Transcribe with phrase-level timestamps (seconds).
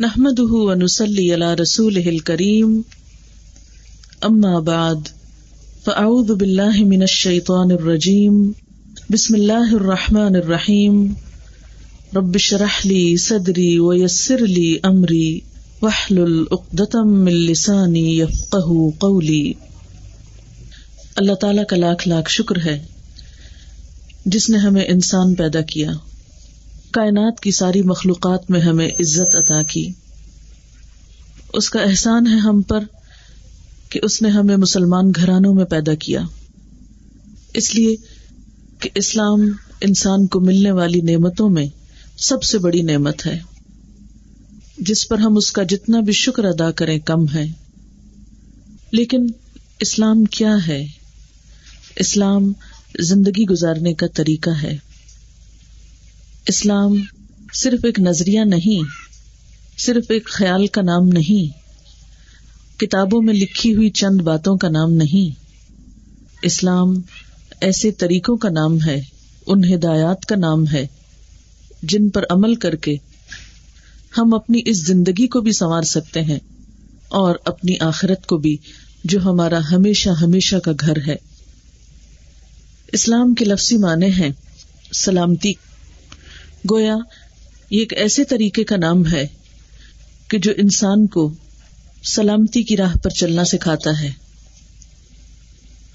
[0.00, 2.80] نحمده ونسلي على رسوله الكريم.
[4.26, 5.00] أما بعد،
[5.84, 8.52] فأعوذ بالله من الشيطان الرجيم.
[9.10, 11.14] بسم الله الرحمن الرحيم.
[12.16, 15.38] رب اشرح لي صدري ويسر لي أمري.
[15.82, 19.52] واحلل عقدة من لساني يفقه قولي.
[21.16, 22.86] اللہ تعالیٰ کا لاکھ لاکھ شکر ہے
[24.26, 25.92] جس نے ہمیں انسان پیدا کیا۔
[26.94, 29.92] کائنات کی ساری مخلوقات میں ہمیں عزت عطا کی۔
[31.52, 32.80] اس کا احسان ہے ہم پر
[33.88, 36.20] کہ اس نے ہمیں مسلمان گھرانوں میں پیدا کیا۔
[37.54, 37.96] اس لیے
[38.80, 39.40] کہ اسلام
[39.80, 41.66] انسان کو ملنے والی نعمتوں میں
[42.16, 43.38] سب سے بڑی نعمت ہے۔
[44.78, 47.46] جس پر ہم اس کا جتنا بھی شکر ادا کریں کم ہے
[48.92, 49.26] لیکن
[49.80, 50.86] اسلام کیا ہے؟
[51.96, 52.52] اسلام
[52.98, 54.93] زندگی گزارنے کا طریقہ ہے۔
[56.48, 56.96] اسلام
[57.54, 58.82] صرف ایک نظریہ نہیں،
[59.78, 61.58] صرف ایک خیال کا نام نہیں،
[62.80, 65.38] کتابوں میں لکھی ہوئی چند باتوں کا نام نہیں۔
[66.42, 67.00] اسلام
[67.60, 69.00] ایسے طریقوں کا نام ہے،
[69.46, 70.86] ان ہدایات کا نام ہے،
[71.82, 72.96] جن پر عمل کر کے
[74.18, 76.38] ہم اپنی اس زندگی کو بھی سنوار سکتے ہیں
[77.08, 78.56] اور اپنی آخرت کو بھی،
[79.04, 81.16] جو ہمارا ہمیشہ ہمیشہ کا گھر ہے۔
[82.92, 84.30] اسلام کے لفظی معنی ہیں
[84.92, 85.52] سلامتی۔
[86.70, 86.96] گویا،
[87.70, 89.26] یہ ایک ایسے طریقے کا نام ہے
[90.28, 91.34] کہ جو انسان کو
[92.02, 94.10] سلامتی کی راہ پر چلنا سکھاتا ہے۔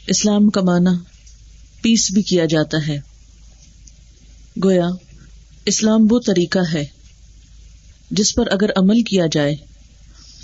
[0.08, 0.96] اسلام کا معنی
[1.82, 3.00] پیس بھی کیا جاتا ہے۔
[4.64, 4.88] گویا،
[5.66, 6.86] اسلام وہ طریقہ ہے
[8.12, 9.56] جس پر اگر عمل کیا جائے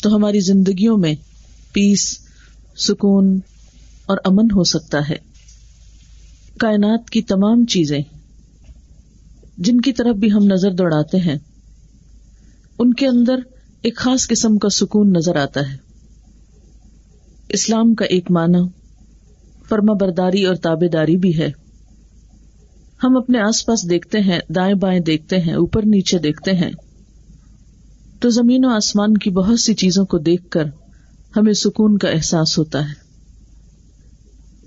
[0.04, 1.16] تو ہماری زندگیوں میں
[1.72, 2.20] پیس
[2.78, 3.40] سکون
[4.06, 5.16] اور امن ہو سکتا ہے۔
[6.60, 8.15] کائنات کی تمام چیزیں
[9.58, 11.38] جن کی طرف بھی ہم نظر دوڑاتے ہیں،
[12.80, 13.36] ان کے اندر
[13.82, 15.78] ایک خاص قسم کا سکون نظر آتا ہے۔
[17.50, 18.68] اسلام کا ایک معنی
[19.70, 21.52] فرما برداری اور تابے داری بھی ہے۔
[23.04, 26.72] ہم اپنے آس پاس دیکھتے ہیں، دائیں بائیں دیکھتے ہیں، اوپر نیچے دیکھتے ہیں۔
[28.20, 30.64] تو زمین و آسمان کی بہت سی چیزوں کو دیکھ کر
[31.38, 32.94] ہمیں سکون کا احساس ہوتا ہے۔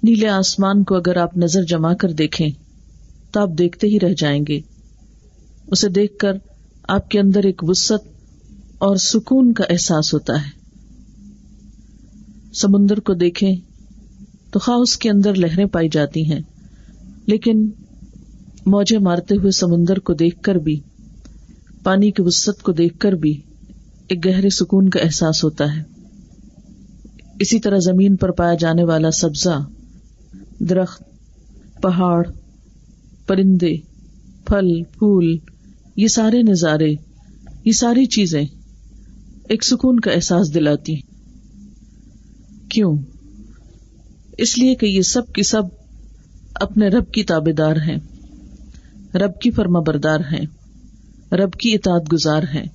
[0.02, 2.48] نیلے آسمان کو اگر آپ نظر جما کر دیکھیں،
[3.32, 4.60] تو آپ دیکھتے ہی رہ جائیں گے۔
[5.70, 6.36] اسے دیکھ کر
[6.88, 8.06] آپ کے اندر ایک وسط
[8.78, 10.50] اور سکون کا احساس ہوتا ہے۔
[12.54, 13.54] سمندر کو دیکھیں
[14.50, 16.40] تو خواہ اس کے اندر لہریں پائی جاتی ہیں،
[17.26, 17.68] لیکن
[18.66, 20.78] موجے مارتے ہوئے سمندر کو دیکھ کر بھی،
[21.82, 23.40] پانی کی وسط کو دیکھ کر بھی
[24.08, 25.82] ایک گہرے سکون کا احساس ہوتا ہے۔
[27.40, 29.58] اسی طرح زمین پر پایا جانے والا سبزہ،
[30.60, 31.02] درخت،
[31.82, 32.22] پہاڑ،
[33.26, 33.74] پرندے،
[34.44, 35.36] پھل، پھول
[35.98, 36.94] یہ سارے نظارے،
[37.64, 38.44] یہ ساری چیزیں
[39.48, 41.00] ایک سکون کا احساس دلاتی
[42.68, 42.96] کیوں؟
[44.38, 45.62] اس لیے کہ یہ سب کی سب
[46.54, 47.96] اپنے رب کی تابے دار ہیں،
[49.14, 50.46] رب کی فرما بردار ہیں،
[51.34, 52.66] رب کی اطاعت گزار ہیں۔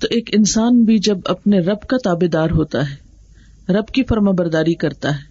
[0.00, 2.96] تو ایک انسان بھی جب اپنے رب کا تابے دار ہوتا ہے،
[3.72, 5.22] رب کی فرما برداری کرتا ہے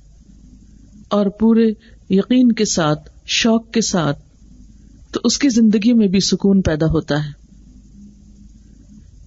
[1.08, 1.68] اور پورے
[2.10, 4.29] یقین کے ساتھ، شوق کے ساتھ
[5.12, 7.40] تو اس کی زندگی میں بھی سکون پیدا ہوتا ہے۔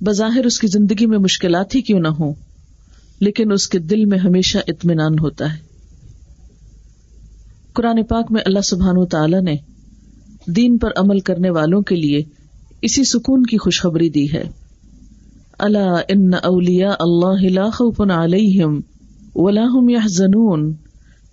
[0.01, 2.33] بظاہر اس کی زندگی میں مشکلات ہی کیوں نہ ہو
[3.21, 5.59] لیکن اس کے دل میں ہمیشہ اطمینان ہوتا ہے۔
[7.73, 9.57] قرآن پاک میں اللہ سبحان و تعالی نے
[10.47, 12.23] دین پر عمل کرنے والوں کے لیے
[12.83, 14.45] اسی سکون کی خوشخبری دی ہے۔
[15.59, 18.81] اللہ ان اولیا اللہ خوف علیہم
[19.35, 20.75] ولا هم يحزنون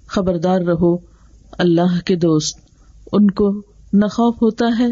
[0.07, 0.95] خبردار رہو،
[1.51, 2.59] اللہ کے دوست،
[3.11, 3.61] ان کو
[3.93, 4.87] نہ خوف ہوتا ہے،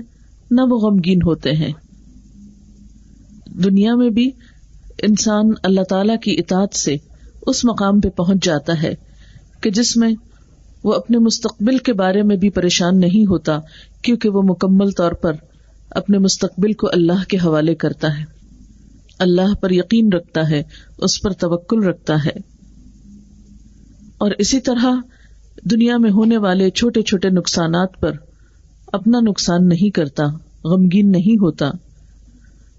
[0.52, 1.74] نہ وہ غمگین ہوتے ہیں۔
[3.64, 4.32] دنیا میں بھی
[5.02, 6.96] انسان اللہ تعالی کی اطاعت سے
[7.42, 8.94] اس مقام پہ پہنچ جاتا ہے
[9.62, 10.16] کہ جس میں
[10.84, 13.60] وہ اپنے مستقبل کے بارے میں بھی پریشان نہیں ہوتا،
[14.02, 15.32] کیونکہ وہ مکمل طور پر
[15.90, 18.24] اپنے مستقبل کو اللہ کے حوالے کرتا ہے۔
[19.20, 20.64] اللہ پر یقین رکھتا ہے،
[20.98, 22.58] اس پر توکل رکھتا ہے۔
[24.18, 24.96] اور اسی طرح
[25.72, 28.12] دنیا میں ہونے والے چھوٹے چھوٹے نقصانات پر
[28.94, 30.24] اپنا نقصان نہیں کرتا،
[30.64, 31.72] غمگین نہیں ہوتا۔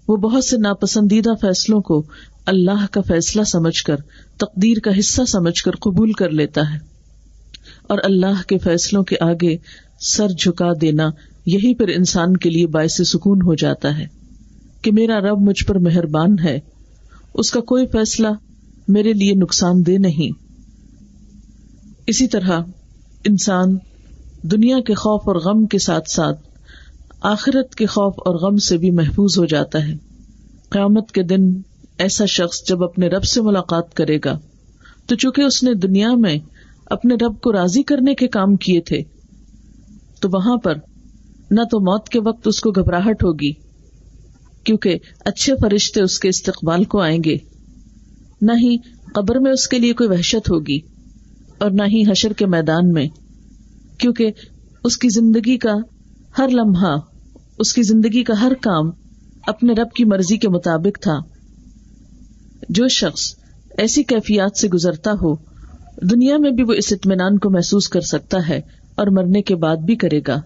[0.07, 2.03] وہ بہت سے ناپسندیدہ فیصلوں کو
[2.45, 3.95] اللہ کا فیصلہ سمجھ کر،
[4.37, 6.89] تقدیر کا حصہ سمجھ کر قبول کر لیتا ہے۔
[7.81, 9.57] اور اللہ کے فیصلوں کے آگے
[9.99, 11.09] سر جھکا دینا
[11.45, 14.07] یہی پھر انسان کے لیے باعث سکون ہو جاتا ہے
[14.81, 16.59] کہ میرا رب مجھ پر مہربان ہے۔
[17.33, 18.27] اس کا کوئی فیصلہ
[18.87, 20.43] میرے لیے نقصان دہ نہیں۔
[22.07, 22.59] اسی طرح
[23.23, 23.77] انسان
[24.43, 26.39] دنیا کے خوف اور غم کے ساتھ ساتھ
[27.21, 29.93] آخرت کے خوف اور غم سے بھی محفوظ ہو جاتا ہے۔
[30.69, 31.61] قیامت کے دن
[31.97, 34.39] ایسا شخص جب اپنے رب سے ملاقات کرے گا،
[35.05, 36.37] تو چونکہ اس نے دنیا میں
[36.85, 39.01] اپنے رب کو راضی کرنے کے کام کیے تھے،
[40.19, 40.73] تو وہاں پر
[41.51, 43.51] نہ تو موت کے وقت اس کو گھبراہٹ ہوگی،
[44.63, 47.37] کیونکہ اچھے فرشتے اس کے استقبال کو آئیں گے۔
[48.41, 48.77] نہ ہی
[49.13, 50.79] قبر میں اس کے لیے کوئی وحشت ہوگی
[51.57, 53.07] اور نہ ہی حشر کے میدان میں
[53.99, 54.31] کیونکہ
[54.83, 55.73] اس کی زندگی کا
[56.37, 56.97] ہر لمحہ،
[57.59, 58.89] اس کی زندگی کا ہر کام
[59.47, 61.19] اپنے رب کی مرضی کے مطابق تھا۔
[62.69, 63.35] جو شخص
[63.77, 65.35] ایسی کیفیات سے گزرتا ہو،
[66.01, 68.61] دنیا میں بھی وہ اس اطمینان کو محسوس کر سکتا ہے
[68.95, 70.41] اور مرنے کے بعد بھی کرے گا۔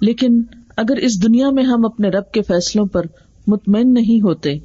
[0.00, 0.42] لیکن
[0.76, 3.02] اگر اس دنیا میں ہم اپنے رب کے فیصلوں پر
[3.46, 4.58] مطمئن نہیں ہوتے،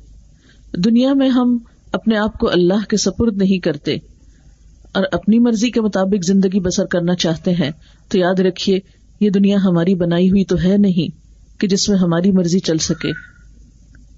[0.86, 1.58] دنیا میں ہم
[1.92, 3.98] اپنے آپ کو اللہ کے سپرد نہیں کرتے۔
[4.94, 7.72] اور اپنی مرضی کے مطابق زندگی بسر کرنا چاہتے ہیں،
[8.08, 8.80] تو یاد رکھیے،
[9.20, 11.20] یہ دنیا ہماری بنائی ہوئی تو ہے نہیں
[11.60, 13.10] کہ جس میں ہماری مرضی چل سکے۔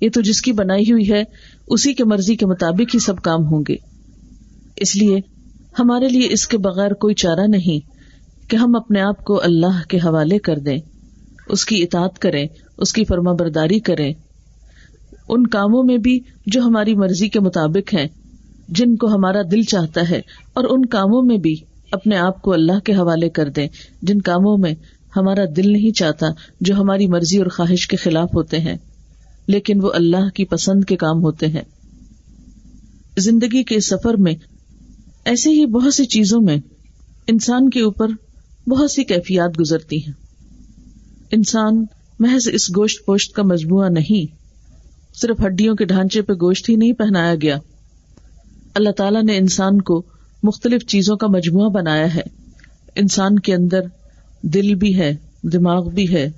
[0.01, 1.23] یہ تو جس کی بنائی ہوئی ہے،
[1.68, 3.75] اسی کے مرضی کے مطابق ہی سب کام ہوں گے۔
[4.75, 5.18] اس لیے
[5.79, 7.91] ہمارے لیے اس کے بغیر کوئی چارہ نہیں
[8.50, 10.77] کہ ہم اپنے آپ کو اللہ کے حوالے کر دیں۔
[11.47, 12.47] اس کی اطاعت کریں،
[12.77, 14.13] اس کی فرما برداری کریں۔
[15.29, 18.07] ان کاموں میں بھی جو ہماری مرضی کے مطابق ہیں
[18.71, 20.21] جن کو ہمارا دل چاہتا ہے
[20.53, 21.56] اور ان کاموں میں بھی
[21.91, 23.68] اپنے آپ کو اللہ کے حوالے کر دیں۔
[24.01, 24.73] جن کاموں میں
[25.15, 26.27] ہمارا دل نہیں چاہتا،
[26.62, 28.77] جو ہماری مرضی اور خواہش کے خلاف ہوتے ہیں،
[29.47, 31.62] لیکن وہ اللہ کی پسند کے کام ہوتے ہیں۔
[33.18, 34.33] زندگی کے سفر میں
[35.25, 36.57] ایسے ہی بہت سی چیزوں میں
[37.27, 38.07] انسان کے اوپر
[38.68, 40.13] بہت سی کیفیات گزرتی ہیں۔
[41.31, 41.85] انسان
[42.19, 44.35] محض اس گوشت پوشت کا مجموعہ نہیں،
[45.15, 47.57] صرف ہڈیوں کے ڈھانچے پہ گوشت ہی نہیں پہنایا گیا۔
[48.73, 50.03] اللہ تعالیٰ نے انسان کو
[50.44, 52.21] مختلف چیزوں کا مجموعہ بنایا ہے۔
[52.95, 53.81] انسان کے اندر
[54.41, 56.29] دل بھی ہے، دماغ بھی ہے،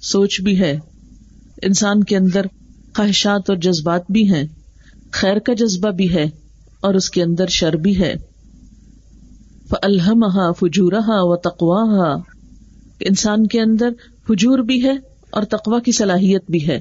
[0.00, 0.78] سوچ بھی ہے۔
[1.62, 2.46] انسان کے اندر
[2.96, 4.44] خواہشات اور جذبات بھی ہیں،
[5.10, 6.24] خیر کا جذبہ بھی ہے
[6.80, 8.14] اور اس کے اندر شر بھی ہے۔
[9.82, 12.14] الحمہ فجورہ و تقوا
[13.00, 13.90] انسان کے اندر
[14.28, 14.92] فجور بھی ہے
[15.30, 16.80] اور تقوا کی صلاحیت بھی ہے۔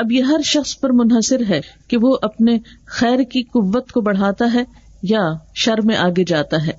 [0.00, 4.54] اب یہ ہر شخص پر منحصر ہے کہ وہ اپنے خیر کی قوت کو بڑھاتا
[4.54, 4.64] ہے
[5.02, 5.20] یا
[5.54, 6.72] شر میں آگے جاتا ہے۔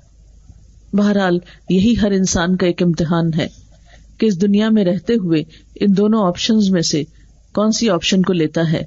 [0.92, 1.38] بہرحال،
[1.70, 3.46] یہی ہر انسان کا ایک امتحان ہے
[4.18, 5.42] کہ اس دنیا میں رہتے ہوئے
[5.80, 7.02] ان دونوں آپشن میں سے
[7.54, 8.82] کون سی آپشن کو لیتا ہے۔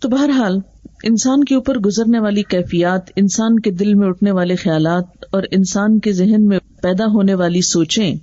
[0.00, 0.58] تو بہرحال،
[1.04, 5.98] انسان کے اوپر گزرنے والی کیفیات، انسان کے دل میں اٹھنے والے خیالات اور انسان
[5.98, 8.14] کے ذہن میں پیدا ہونے والی سوچیں،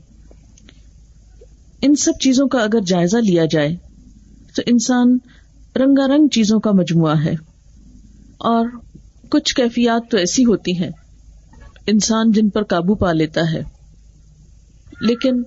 [1.82, 3.76] ان سب چیزوں کا اگر جائزہ لیا جائے
[4.56, 5.18] تو انسان
[5.76, 7.34] رنگا رنگ چیزوں کا مجموعہ ہے
[8.38, 8.68] اور
[9.30, 10.90] کچھ کیفیات تو ایسی ہوتی ہیں
[11.88, 13.64] انسان جن پر قابو پا لیتا ہے
[15.02, 15.44] لیکن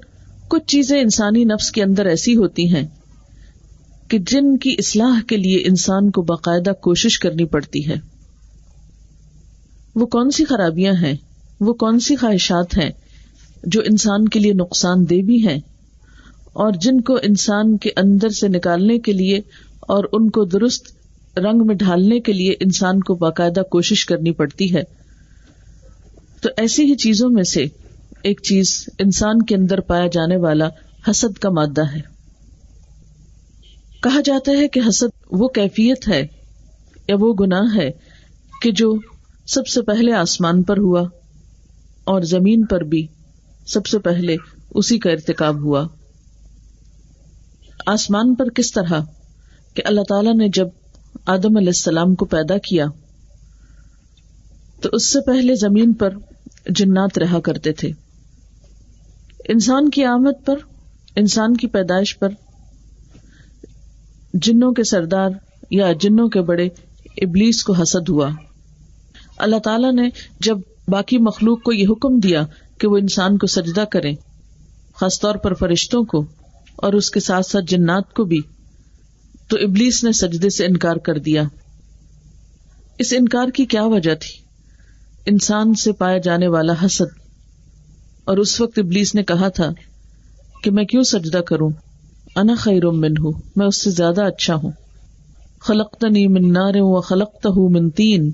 [0.48, 2.86] کچھ چیزیں انسانی نفس کے اندر ایسی ہوتی ہیں
[4.08, 7.94] کہ جن کی اصلاح کے لیے انسان کو باقاعدہ کوشش کرنی پڑتی ہے۔
[9.94, 11.14] وہ کون سی خرابیاں ہیں؟
[11.60, 12.90] وہ کون سی خواہشات ہیں
[13.64, 15.58] جو انسان کے لیے نقصان دہ بھی ہیں؟
[16.52, 19.40] اور جن کو انسان کے اندر سے نکالنے کے لیے
[19.80, 20.86] اور ان کو درست
[21.38, 24.82] رنگ میں ڈھالنے کے لیے انسان کو باقاعدہ کوشش کرنی پڑتی ہے۔
[26.40, 27.64] تو ایسی ہی چیزوں میں سے
[28.22, 30.68] ایک چیز انسان کے اندر پایا جانے والا
[31.10, 32.00] حسد کا مادہ ہے۔
[34.02, 36.26] کہا جاتا ہے کہ حسد وہ کیفیت ہے
[37.08, 37.90] یا وہ گناہ ہے
[38.62, 38.94] کہ جو
[39.46, 41.02] سب سے پہلے آسمان پر ہوا
[42.04, 43.06] اور زمین پر بھی
[43.66, 44.36] سب سے پہلے
[44.74, 45.86] اسی کا ارتکاب ہوا۔
[47.88, 49.00] آسمان پر کس طرح
[49.74, 50.68] کہ اللہ تعالی نے جب
[51.26, 52.86] آدم علیہ السلام کو پیدا کیا،
[54.82, 56.10] تو اس سے پہلے زمین پر
[56.70, 57.90] جنات رہا کرتے تھے۔
[59.48, 60.56] انسان کی آمد پر،
[61.16, 62.28] انسان کی پیدائش پر،
[64.34, 65.30] جنوں کے سردار
[65.70, 66.68] یا جنوں کے بڑے
[67.16, 68.30] ابلیس کو حسد ہوا۔
[69.38, 70.08] اللہ تعالی نے
[70.40, 72.42] جب باقی مخلوق کو یہ حکم دیا
[72.78, 74.12] کہ وہ انسان کو سجدہ کرے
[74.94, 76.24] خاص طور پر فرشتوں کو
[76.78, 78.40] اور اس کے ساتھ ساتھ جنات کو بھی۔
[79.48, 81.42] تو ابلیس نے سجدے سے انکار کر دیا۔
[82.98, 84.44] اس انکار کی کیا وجہ تھی؟
[85.26, 87.18] انسان سے پایا جانے والا حسد۔
[88.24, 89.70] اور اس وقت ابلیس نے کہا تھا
[90.62, 91.70] کہ میں کیوں سجدہ کروں؟
[92.36, 94.70] انا خیر من ہوں میں اس سے زیادہ اچھا ہوں۔
[95.60, 98.30] خلقت نی من نار و خلقت ہوں من تین،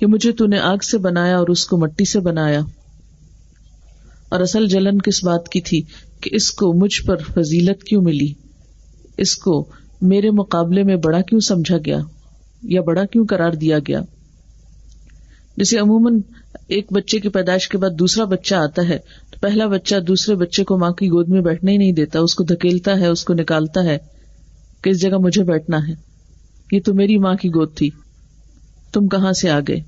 [0.00, 2.60] کہ مجھے تو نے آگ سے بنایا اور اس کو مٹی سے بنایا۔
[4.34, 5.82] اور اصل جلن کس بات کی تھی
[6.20, 8.32] کہ اس کو مجھ پر فضیلت کیوں ملی؟
[9.16, 9.68] اس کو
[10.02, 11.98] میرے مقابلے میں بڑا کیوں سمجھا گیا
[12.62, 14.00] یا بڑا کیوں قرار دیا گیا؟
[15.56, 16.20] جیسے عموماً
[16.68, 18.98] ایک بچے کی پیدائش کے بعد دوسرا بچہ آتا ہے،
[19.30, 22.34] تو پہلا بچہ دوسرے بچے کو ماں کی گود میں بیٹھنے ہی نہیں دیتا، اس
[22.34, 23.98] کو دھکیلتا ہے، اس کو نکالتا ہے
[24.82, 25.94] کہ اس جگہ مجھے بیٹھنا ہے،
[26.72, 27.90] یہ تو میری ماں کی گود تھی،
[28.92, 29.80] تم کہاں سے آ گئے؟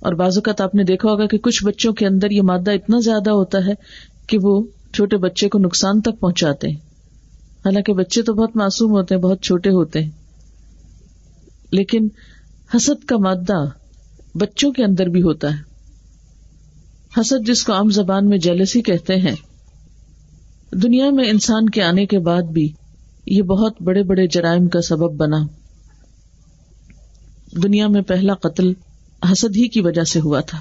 [0.00, 3.00] اور بعض اوقات آپ نے دیکھا ہوگا کہ کچھ بچوں کے اندر یہ مادہ اتنا
[3.00, 3.72] زیادہ ہوتا ہے
[4.26, 6.76] کہ وہ چھوٹے بچے کو نقصان تک پہنچاتے ہیں۔
[7.64, 10.10] حالانکہ بچے تو بہت معصوم ہوتے ہیں، بہت چھوٹے ہوتے ہیں۔
[11.70, 12.08] لیکن
[12.76, 13.64] حسد کا مادہ
[14.34, 15.62] بچوں کے اندر بھی ہوتا ہے۔
[17.20, 19.34] حسد جس کو عام زبان میں جیلسی کہتے ہیں،
[20.72, 22.72] دنیا میں انسان کے آنے کے بعد بھی
[23.26, 25.38] یہ بہت بڑے بڑے جرائم کا سبب بنا۔
[27.62, 28.72] دنیا میں پہلا قتل
[29.32, 30.60] حسد ہی کی وجہ سے ہوا تھا۔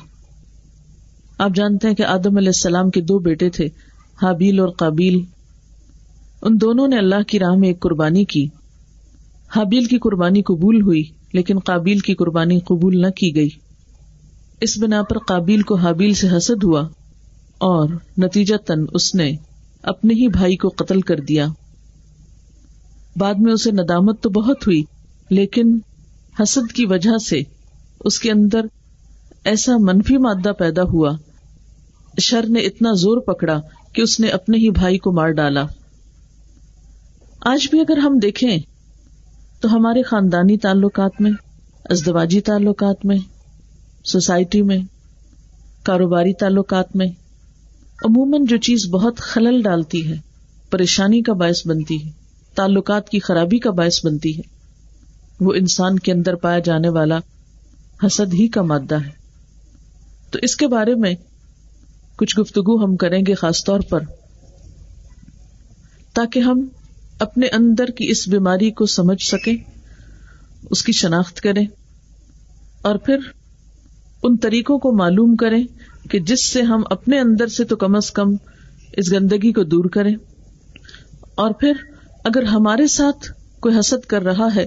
[1.38, 3.66] آپ جانتے ہیں کہ آدم علیہ السلام کے دو بیٹے تھے،
[4.22, 5.22] حابیل اور قابیل۔
[6.42, 8.48] ان دونوں نے اللہ کی راہ میں ایک قربانی کی۔
[9.56, 13.50] حابیل کی قربانی قبول ہوئی، لیکن قابیل کی قربانی قبول نہ کی گئی۔
[14.62, 16.82] اس بنا پر قابیل کو حابیل سے حسد ہوا
[17.58, 19.36] اور نتیجہ تن اس نے
[19.84, 21.48] اپنے ہی بھائی کو قتل کر دیا۔
[23.16, 24.84] بعد میں اسے ندامت تو بہت ہوئی،
[25.30, 25.80] لیکن
[26.40, 27.59] حسد کی وجہ سے
[28.00, 28.62] اس کے اندر
[29.44, 31.18] ایسا منفی مادہ پیدا ہوا۔
[32.22, 33.62] شر نے اتنا زور پکڑا
[33.94, 35.66] کہ اس نے اپنے ہی بھائی کو مار ڈالا۔
[37.42, 38.58] آج بھی اگر ہم دیکھیں
[39.62, 41.32] تو ہمارے خاندانی تعلقات میں،
[41.90, 43.18] ازدواجی تعلقات میں،
[44.06, 44.78] سوسائٹی میں،
[45.84, 47.08] کاروباری تعلقات میں
[48.06, 50.16] عموماً جو چیز بہت خلل ڈالتی ہے،
[50.70, 52.12] پریشانی کا باعث بنتی ہے،
[52.56, 54.42] تعلقات کی خرابی کا باعث بنتی ہے،
[55.40, 57.20] وہ انسان کے اندر پایا جانے والا
[58.06, 59.20] حسد ہی کا مادہ ہے۔
[60.32, 61.16] تو اس کے بارے میں
[62.16, 64.00] کچھ گفتگو ہم کریں گے خاص طور پر۔
[66.14, 66.68] تاکہ ہم
[67.20, 69.58] اپنے اندر کی اس بیماری کو سمجھ سکیں،
[70.70, 71.68] اس کی شناخت کریں،
[72.82, 73.18] اور پھر
[74.24, 75.64] ان طریقوں کو معلوم کریں
[76.10, 78.28] کہ جس سے ہم اپنے اندر سے تو کم از کم
[78.98, 80.16] اس گندگی کو دور کریں۔
[81.36, 81.74] اور پھر
[82.24, 84.66] اگر ہمارے ساتھ کوئی حسد کر رہا ہے،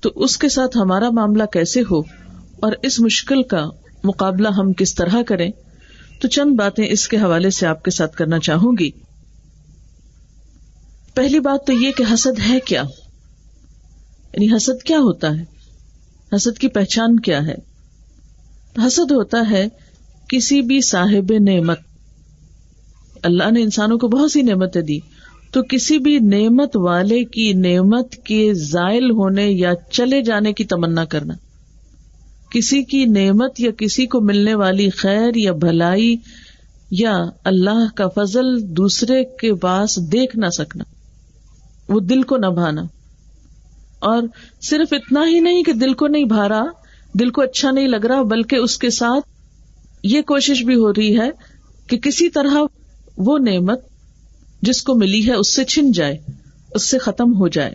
[0.00, 2.19] تو اس کے ساتھ ہمارا معاملہ کیسے ہو؟
[2.62, 3.68] اور اس مشکل کا
[4.04, 5.50] مقابلہ ہم کس طرح کریں،
[6.20, 8.90] تو چند باتیں اس کے حوالے سے آپ کے ساتھ کرنا چاہوں گی۔
[11.14, 12.82] پہلی بات تو یہ کہ حسد ہے کیا؟
[14.34, 15.44] یعنی حسد کیا ہوتا ہے؟
[16.36, 17.54] حسد کی پہچان کیا ہے؟
[18.86, 19.68] حسد ہوتا ہے
[20.28, 21.78] کسی بھی صاحب نعمت۔
[23.22, 24.98] اللہ نے انسانوں کو بہت سی نعمتیں دی۔
[25.52, 31.04] تو کسی بھی نعمت والے کی نعمت کے زائل ہونے یا چلے جانے کی تمنا
[31.04, 31.34] کرنا۔
[32.50, 36.16] کسی کی نعمت یا کسی کو ملنے والی خیر یا بھلائی
[36.90, 40.84] یا اللہ کا فضل دوسرے کے پاس دیکھ نہ سکنا،
[41.88, 42.82] وہ دل کو نہ بھانا۔
[43.98, 44.22] اور
[44.62, 46.64] صرف اتنا ہی نہیں کہ دل کو نہیں بھارا،
[47.20, 49.28] دل کو اچھا نہیں لگ رہا، بلکہ اس کے ساتھ
[50.02, 51.30] یہ کوشش بھی ہو رہی ہے
[51.86, 52.54] کہ کسی طرح
[53.16, 53.80] وہ نعمت
[54.62, 56.16] جس کو ملی ہے، اس سے چھن جائے،
[56.74, 57.72] اس سے ختم ہو جائے۔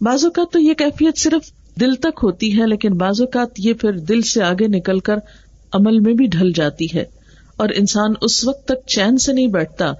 [0.00, 3.92] بعض اوقات تو یہ کیفیت صرف دل تک ہوتی ہے، لیکن بعض اوقات یہ پھر
[3.92, 5.16] دل سے آگے نکل کر
[5.72, 7.04] عمل میں بھی ڈھل جاتی ہے۔
[7.56, 9.92] اور انسان اس وقت تک چین سے نہیں بیٹھتا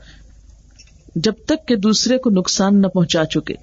[1.17, 3.55] جب تک کہ دوسرے کو نقصان نہ پہنچا چکے۔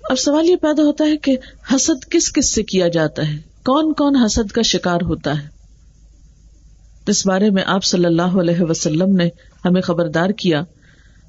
[0.00, 1.36] اور سوال یہ پیدا ہوتا ہے کہ
[1.74, 5.48] حسد کس کس سے کیا جاتا ہے؟ کون کون حسد کا شکار ہوتا ہے؟
[7.06, 9.28] اس بارے میں آپ صلی اللہ علیہ وسلم نے
[9.64, 10.62] ہمیں خبردار کیا۔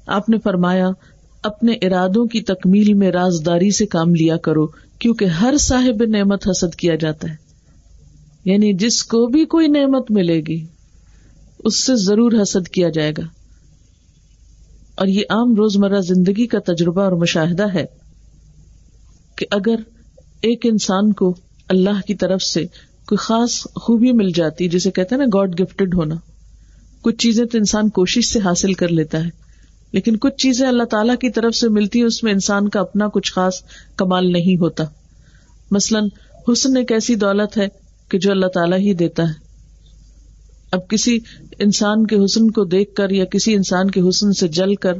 [0.06, 0.88] آپ نے فرمایا،
[1.42, 4.66] اپنے ارادوں کی تکمیل میں رازداری سے کام لیا کرو۔
[5.00, 7.36] کیونکہ ہر صاحب نعمت حسد کیا جاتا ہے۔
[8.44, 10.66] یعنی جس کو بھی کوئی نعمت ملے گی،
[11.58, 13.22] اس سے ضرور حسد کیا جائے گا۔
[14.94, 17.86] اور یہ عام روزمرہ زندگی کا تجربہ اور مشاہدہ ہے
[19.36, 19.76] کہ اگر
[20.40, 21.34] ایک انسان کو
[21.68, 22.64] اللہ کی طرف سے
[23.06, 26.14] کوئی خاص خوبی مل جاتی، جسے کہتے ہیں نا گاڈ گفٹڈ ہونا،
[27.02, 29.49] کچھ چیزیں تو انسان کوشش سے حاصل کر لیتا ہے۔
[29.92, 33.32] لیکن کچھ چیزیں اللہ تعالیٰ کی طرف سے ملتی اس میں انسان کا اپنا کچھ
[33.32, 33.54] خاص
[33.96, 34.84] کمال نہیں ہوتا۔
[35.70, 36.08] مثلاً،
[36.52, 37.68] حسن ایک ایسی دولت ہے
[38.08, 39.50] کہ جو اللہ تعالیٰ ہی دیتا ہے۔
[40.72, 41.18] اب کسی
[41.58, 44.92] انسان کے حسن کو دیکھ کر یا کسی انسان کے حسن سے جل کر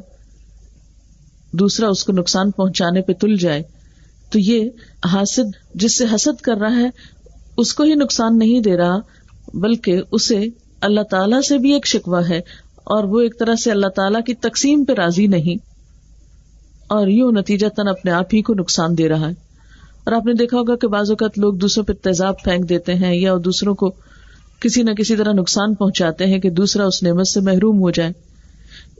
[1.52, 3.62] دوسرا اس کو نقصان پہنچانے پہ تل جائے،
[4.30, 4.70] تو یہ
[5.12, 6.90] حاسد جس سے حسد کر رہا ہے،
[7.56, 8.96] اس کو ہی نقصان نہیں دے رہا،
[9.54, 10.40] بلکہ اسے
[10.80, 12.40] اللہ تعالی سے بھی ایک شکوا ہے۔
[12.90, 15.66] اور وہ ایک طرح سے اللہ تعالیٰ کی تقسیم پہ راضی نہیں۔
[16.88, 19.34] اور یوں نتیجہ تن اپنے آپ ہی کو نقصان دے رہا ہے۔
[20.04, 23.14] اور آپ نے دیکھا ہوگا کہ بعض اوقات لوگ دوسروں پہ تیزاب پھینک دیتے ہیں
[23.14, 23.90] یا دوسروں کو
[24.60, 28.10] کسی نہ کسی طرح نقصان پہنچاتے ہیں کہ دوسرا اس نعمت سے محروم ہو جائے۔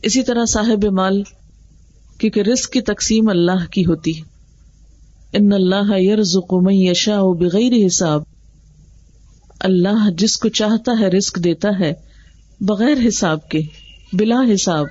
[0.02, 1.23] اسی طرح صاحب مال،
[2.18, 4.23] کیونکہ رسک کی تقسیم اللہ کی ہوتی ہے۔
[5.32, 5.92] ان اللہ
[6.52, 8.23] من یشاء بغیر حساب۔
[9.61, 12.10] اللہ جس کو چاہتا ہے رسک دیتا ہے
[12.61, 13.59] بغیر حساب کے،
[14.12, 14.87] بلا حساب۔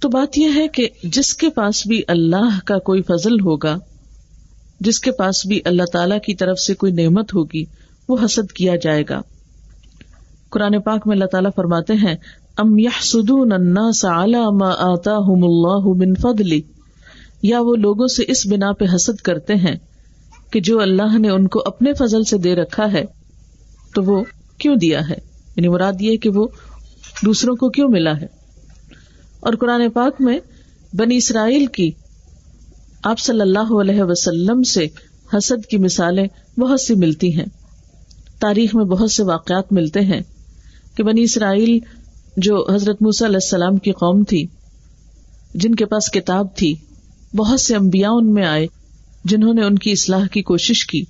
[0.00, 3.78] تو بات یہ ہے کہ جس کے پاس بھی اللہ کا کوئی فضل ہوگا،
[4.80, 7.64] جس کے پاس بھی اللہ تعالی کی طرف سے کوئی نعمت ہوگی،
[8.08, 9.20] وہ حسد کیا جائے گا۔
[10.50, 12.14] قرآن پاک میں اللہ تعالیٰ فرماتے ہیں،
[12.56, 12.76] ام
[13.28, 16.60] الناس ما اللہ من فضلی
[17.42, 19.76] یا وہ لوگوں سے اس بنا پہ حسد کرتے ہیں
[20.50, 23.04] کہ جو اللہ نے ان کو اپنے فضل سے دے رکھا ہے،
[23.94, 24.24] تو وہ
[24.58, 26.46] کیوں دیا ہے؟ یعنی مراد یہ کہ وہ
[27.24, 28.26] دوسروں کو کیوں ملا ہے؟
[29.40, 30.38] اور قرآن پاک میں
[30.92, 31.90] بنی اسرائیل کی
[33.02, 34.86] آپ صلی اللہ علیہ وسلم سے
[35.32, 36.26] حسد کی مثالیں
[36.60, 37.46] بہت سی ملتی ہیں۔
[38.38, 40.20] تاریخ میں بہت سے واقعات ملتے ہیں
[40.96, 41.78] کہ بنی اسرائیل
[42.36, 44.46] جو حضرت موسی علیہ السلام کی قوم تھی،
[45.54, 46.74] جن کے پاس کتاب تھی،
[47.36, 48.66] بہت سے امبیا ان میں آئے
[49.24, 51.04] جنہوں نے ان کی اصلاح کی کوشش کی۔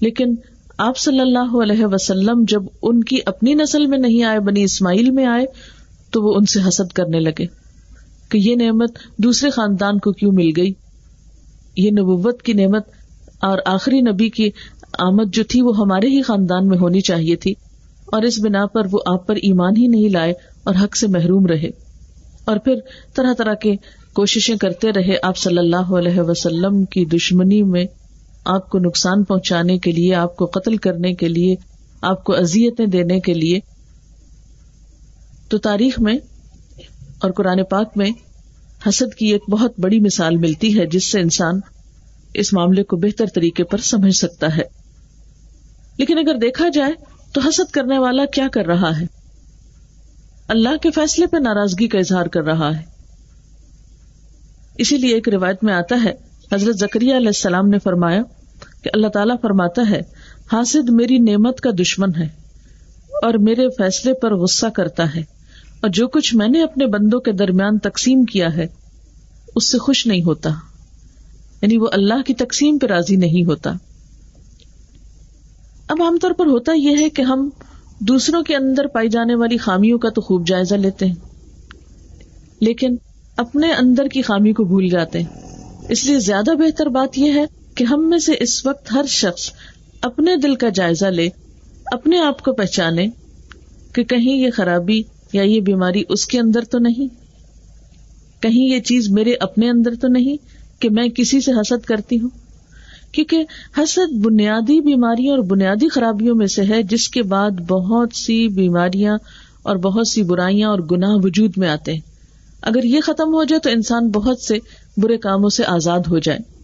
[0.00, 0.34] لیکن
[0.78, 5.10] آپ صلی اللہ علیہ وسلم جب ان کی اپنی نسل میں نہیں آئے، بنی اسماعیل
[5.10, 5.46] میں آئے،
[6.10, 7.46] تو وہ ان سے حسد کرنے لگے
[8.28, 10.72] کہ یہ نعمت دوسرے خاندان کو کیوں مل گئی؟
[11.76, 12.82] یہ نبوت کی نعمت
[13.40, 14.50] اور آخری نبی کی
[14.98, 17.54] آمد جو تھی وہ ہمارے ہی خاندان میں ہونی چاہیے تھی
[18.06, 20.32] اور اس بنا پر وہ آپ پر ایمان ہی نہیں لائے
[20.64, 21.70] اور حق سے محروم رہے۔
[22.44, 22.74] اور پھر
[23.14, 23.74] طرح طرح کے
[24.12, 27.84] کوششیں کرتے رہے آپ صلی اللہ علیہ وسلم کی دشمنی میں
[28.46, 31.56] آپ کو نقصان پہنچانے کے لیے، آپ کو قتل کرنے کے لیے،
[32.02, 33.60] آپ کو ازیتیں دینے کے لیے۔
[35.48, 36.18] تو تاریخ میں
[37.18, 38.10] اور قرآن پاک میں
[38.88, 41.60] حسد کی ایک بہت بڑی مثال ملتی ہے، جس سے انسان
[42.34, 44.62] اس معاملے کو بہتر طریقے پر سمجھ سکتا ہے۔
[45.98, 46.92] لیکن اگر دیکھا جائے
[47.32, 49.06] تو حسد کرنے والا کیا کر رہا ہے؟
[50.48, 52.82] اللہ کے فیصلے پہ ناراضگی کا اظہار کر رہا ہے۔
[54.78, 56.12] اسی لیے ایک روایت میں آتا ہے،
[56.52, 58.22] حضرت زکری علیہ السلام نے فرمایا
[58.86, 60.02] کہ اللہ تعالیٰ فرماتا ہے،
[60.52, 62.26] حاسد میری نعمت کا دشمن ہے
[63.22, 65.20] اور میرے فیصلے پر غصہ کرتا ہے
[65.80, 68.66] اور جو کچھ میں نے اپنے بندوں کے درمیان تقسیم کیا ہے،
[69.54, 70.50] اس سے خوش نہیں ہوتا۔
[71.62, 73.72] یعنی وہ اللہ کی تقسیم پہ راضی نہیں ہوتا۔
[75.88, 77.50] اب عام طور پر ہوتا یہ ہے کہ ہم
[77.98, 81.14] دوسروں کے اندر پائی جانے والی خامیوں کا تو خوب جائزہ لیتے ہیں،
[82.60, 82.96] لیکن
[83.36, 85.48] اپنے اندر کی خامی کو بھول جاتے ہیں۔
[85.88, 87.44] اس لیے زیادہ بہتر بات یہ ہے
[87.76, 89.50] کہ ہم میں سے اس وقت ہر شخص
[90.00, 91.28] اپنے دل کا جائزہ لے،
[91.86, 93.08] اپنے آپ کو پہچانے
[93.92, 97.08] کہ کہیں یہ خرابی یا یہ بیماری اس کے اندر تو نہیں۔
[98.42, 100.36] کہیں یہ چیز میرے اپنے اندر تو نہیں
[100.80, 102.28] کہ میں کسی سے حسد کرتی ہوں۔
[103.12, 103.44] کیونکہ
[103.78, 109.18] حسد بنیادی بیماریوں اور بنیادی خرابیوں میں سے ہے، جس کے بعد بہت سی بیماریاں
[109.62, 112.00] اور بہت سی برائیاں اور گناہ وجود میں آتے ہیں۔
[112.62, 114.58] اگر یہ ختم ہو جائے تو انسان بہت سے
[114.96, 116.55] برے کاموں سے آزاد ہو جائے۔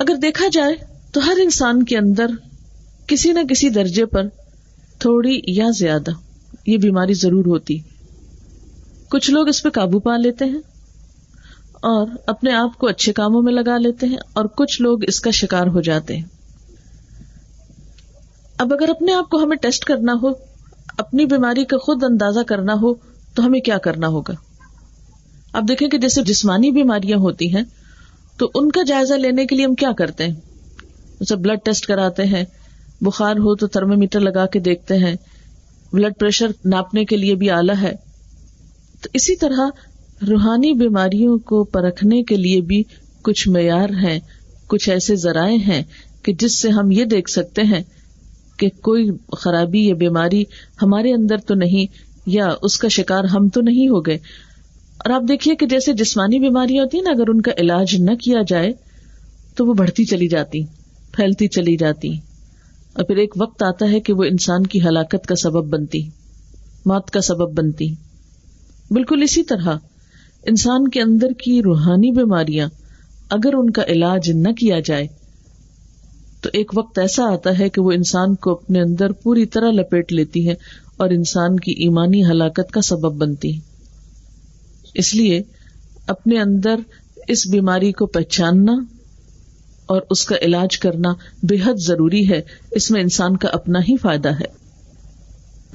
[0.00, 0.74] اگر دیکھا جائے
[1.12, 2.26] تو ہر انسان کے اندر
[3.06, 4.22] کسی نہ کسی درجے پر
[4.98, 6.10] تھوڑی یا زیادہ
[6.66, 7.78] یہ بیماری ضرور ہوتی۔
[9.08, 10.58] کچھ لوگ اس پہ قابو پا لیتے ہیں
[11.72, 15.30] اور اپنے آپ کو اچھے کاموں میں لگا لیتے ہیں اور کچھ لوگ اس کا
[15.30, 16.24] شکار ہو جاتے ہیں۔
[18.58, 20.28] اب اگر اپنے آپ کو ہمیں ٹیسٹ کرنا ہو،
[20.98, 22.94] اپنی بیماری کا خود اندازہ کرنا ہو،
[23.34, 24.34] تو ہمیں کیا کرنا ہوگا؟
[25.52, 27.62] اب دیکھیں کہ جیسے جسمانی بیماریاں ہوتی ہیں
[28.40, 30.34] تو ان کا جائزہ لینے کے لیے ہم کیا کرتے ہیں؟
[31.20, 32.44] جیسے بلڈ ٹیسٹ کراتے ہیں،
[33.00, 35.14] بخار ہو تو تھرمو میٹر لگا کے دیکھتے ہیں۔
[35.92, 37.92] بلڈ پریشر ناپنے کے لیے بھی آلہ ہے۔
[39.00, 39.68] تو اسی طرح
[40.30, 42.82] روحانی بیماریوں کو پرکھنے کے لیے بھی
[43.22, 44.20] کچھ معیار ہیں،
[44.66, 45.82] کچھ ایسے ذرائع ہیں
[46.22, 47.82] کہ جس سے ہم یہ دیکھ سکتے ہیں
[48.56, 50.44] کہ کوئی خرابی یا بیماری
[50.82, 51.86] ہمارے اندر تو نہیں
[52.26, 54.18] یا اس کا شکار ہم تو نہیں ہو گئے۔
[55.04, 58.14] اور آپ دیکھیے کہ جیسے جسمانی بیماریاں ہوتی ہیں نا، اگر ان کا علاج نہ
[58.14, 58.72] کیا جائے
[59.54, 60.64] تو وہ بڑھتی چلی جاتی،
[61.12, 62.14] پھیلتی چلی جاتی۔
[62.92, 66.08] اور پھر ایک وقت آتا ہے کہ وہ انسان کی ہلاکت کا سبب بنتی،
[66.86, 67.94] موت کا سبب بنتی۔
[68.90, 69.76] بالکل اسی طرح،
[70.46, 72.68] انسان کے اندر کی روحانی بیماریاں
[73.30, 75.06] اگر ان کا علاج نہ کیا جائے،
[76.40, 80.12] تو ایک وقت ایسا آتا ہے کہ وہ انسان کو اپنے اندر پوری طرح لپیٹ
[80.12, 80.54] لیتی ہے
[80.96, 83.69] اور انسان کی ایمانی ہلاکت کا سبب بنتی۔ ہے
[84.94, 85.42] اس لیے
[86.06, 86.74] اپنے اندر
[87.28, 88.72] اس بیماری کو پہچاننا
[89.86, 91.08] اور اس کا علاج کرنا
[91.42, 94.60] بے حد ضروری ہے۔ اس میں انسان کا اپنا ہی فائدہ ہے۔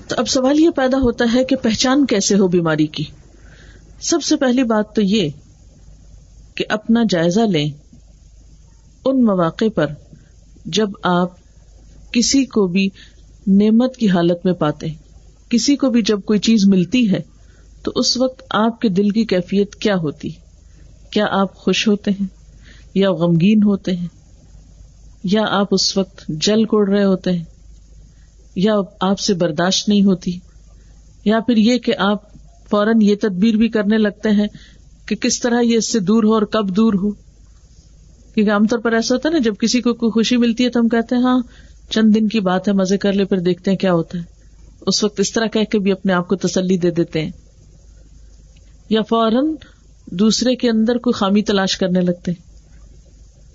[0.08, 3.04] تو اب سوال یہ پیدا ہوتا ہے کہ پہچان کیسے ہو بیماری کی؟
[3.99, 5.30] سب سے پہلی بات تو یہ
[6.56, 7.69] کہ اپنا جائزہ لیں۔
[9.06, 9.88] ان مواقع پر
[10.65, 11.30] جب آپ
[12.12, 12.89] کسی کو بھی
[13.47, 14.88] نعمت کی حالت میں پاتے،
[15.49, 17.19] کسی کو بھی جب کوئی چیز ملتی ہے
[17.86, 20.30] تو اس وقت آپ کے دل کی کیفیت کیا ہوتی؟
[21.12, 22.28] کیا آپ خوش ہوتے ہیں؟
[22.95, 24.08] یا غمگین ہوتے ہیں؟
[25.24, 27.43] یا آپ اس وقت جل کوڑ رہے ہوتے ہیں؟
[28.56, 30.39] یا آپ سے برداشت نہیں ہوتی؟
[31.26, 32.21] یا پھر یہ کہ آپ
[32.69, 34.48] فوراً یہ تدبیر بھی کرنے لگتے ہیں
[35.06, 37.12] کہ کس طرح یہ اس سے دور ہو اور کب دور ہو؟
[38.34, 40.69] کیونکہ عام طور پر ایسا ہوتا ہے نا، جب کسی کو کوئی خوشی ملتی ہے
[40.69, 41.39] تو ہم کہتے ہیں ہاں
[41.89, 44.24] چند دن کی بات ہے، مزے کر لے، پھر دیکھتے ہیں کیا ہوتا ہے۔
[44.88, 47.32] اس وقت اس طرح کہہ کے بھی اپنے آپ کو تسلی دے دیتے ہیں۔
[48.89, 49.56] یا فوراً
[50.06, 52.43] دوسرے کے اندر کوئی خامی تلاش کرنے لگتے ہیں،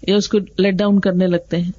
[0.08, 1.72] یا اس کو لیٹ ڈاؤن کرنے لگتے ہیں،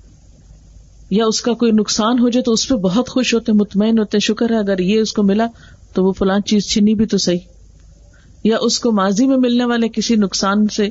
[1.10, 4.20] یا اس کا کوئی نقصان ہو جائے تو اس پہ بہت خوش ہوتے، مطمئن ہوتے،
[4.20, 5.48] شکر ہے، اگر یہ اس کو ملا
[5.94, 7.40] تو وہ فلان چیز چھینی بھی تو صحیح۔
[8.44, 10.90] یا اس کو ماضی میں ملنے والے کسی نقصان سے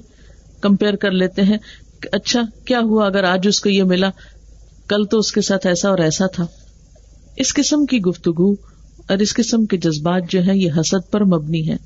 [0.61, 1.59] کمپیئر کر لیتے ہیں
[2.01, 4.11] کہ اچھا کیا ہوا اگر آج اس کو یہ ملا،
[4.89, 6.47] کل تو اس کے ساتھ ایسا اور ایسا تھا۔
[7.37, 8.53] اس قسم کی گفتگو
[9.09, 11.77] اور اس قسم کے جذبات جو ہے یہ حسد پر مبنی ہے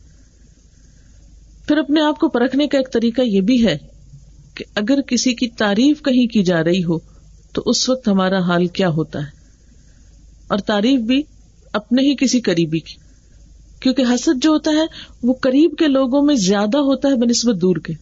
[1.69, 3.79] پھر اپنے آپ کو پرکھنے کا ایک طریقہ یہ بھی ہے
[4.55, 6.99] کہ اگر کسی کی تعریف کہیں کی جا رہی ہو،
[7.53, 9.31] تو اس وقت ہمارا حال کیا ہوتا ہے؟
[10.49, 11.23] اور تعریف بھی
[11.73, 12.95] اپنے ہی کسی قریبی کی،
[13.81, 14.87] کیونکہ حسد جو ہوتا ہے،
[15.23, 17.93] وہ قریب کے لوگوں میں زیادہ ہوتا ہے بنسبت دور کے۔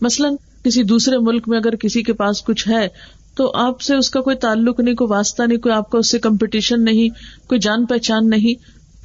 [0.00, 2.88] مثلاً کسی دوسرے ملک میں اگر کسی کے پاس کچھ ہے،
[3.36, 6.10] تو آپ سے اس کا کوئی تعلق نہیں، کوئی واسطہ نہیں، کوئی آپ کا اس
[6.10, 7.08] سے کمپٹیشن نہیں،
[7.48, 8.54] کوئی جان پہچان نہیں،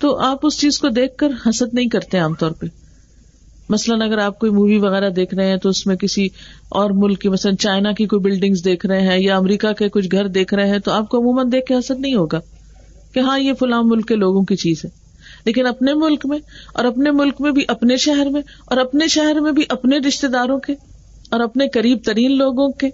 [0.01, 2.80] تو آپ اس چیز کو دیکھ کر حسد نہیں کرتے عام طور پہ۔
[3.69, 6.27] مثلاً اگر آپ کوئی مووی وغیرہ دیکھ رہے ہیں تو اس میں کسی
[6.69, 10.07] اور ملک کی، مثلاً چائنا کی کوئی بلڈنگ دیکھ رہے ہیں یا امریکہ کے کچھ
[10.11, 12.39] گھر دیکھ رہے ہیں تو آپ کو عموماً دیکھ کے حسد نہیں ہوگا
[13.13, 14.89] کہ ہاں یہ فلاں ملک کے لوگوں کی چیز ہے۔
[15.45, 16.39] لیکن اپنے ملک میں
[16.73, 20.27] اور اپنے ملک میں بھی، اپنے شہر میں اور اپنے شہر میں بھی اپنے رشتے
[20.27, 20.73] داروں کے
[21.29, 22.89] اور اپنے قریب ترین لوگوں کے،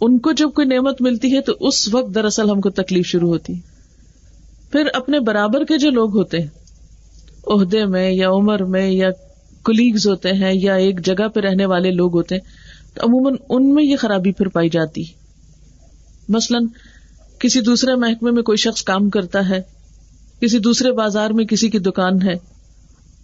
[0.00, 3.28] ان کو جب کوئی نعمت ملتی ہے تو اس وقت دراصل ہم کو تکلیف شروع
[3.28, 3.60] ہوتی ہے۔
[4.72, 6.46] پھر اپنے برابر کے جو لوگ ہوتے ہیں،
[7.46, 9.10] عہدے میں یا عمر میں یا
[9.68, 12.42] کلیگز ہوتے ہیں یا ایک جگہ پہ رہنے والے لوگ ہوتے ہیں،
[12.94, 15.04] تو عموماً ان میں یہ خرابی پھر پائی جاتی۔
[16.28, 16.66] مثلاً،
[17.38, 19.62] کسی دوسرے محکمے میں کوئی شخص کام کرتا ہے،
[20.40, 22.34] کسی دوسرے بازار میں کسی کی دکان ہے،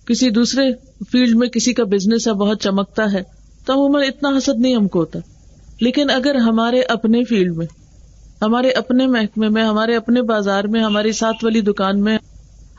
[0.07, 0.63] کسی دوسرے
[1.13, 3.23] فیلڈ میں کسی کا بزنس ہے، بہت چمکتا ہے،
[3.67, 5.19] تو عموماً اتنا حسد نہیں ہم کو ہوتا۔
[5.81, 7.67] لیکن اگر ہمارے اپنے فیلڈ میں،
[8.43, 12.19] ہمارے اپنے محکمے میں، ہمارے اپنے بازار میں ہماری ساتھ والی دکان میں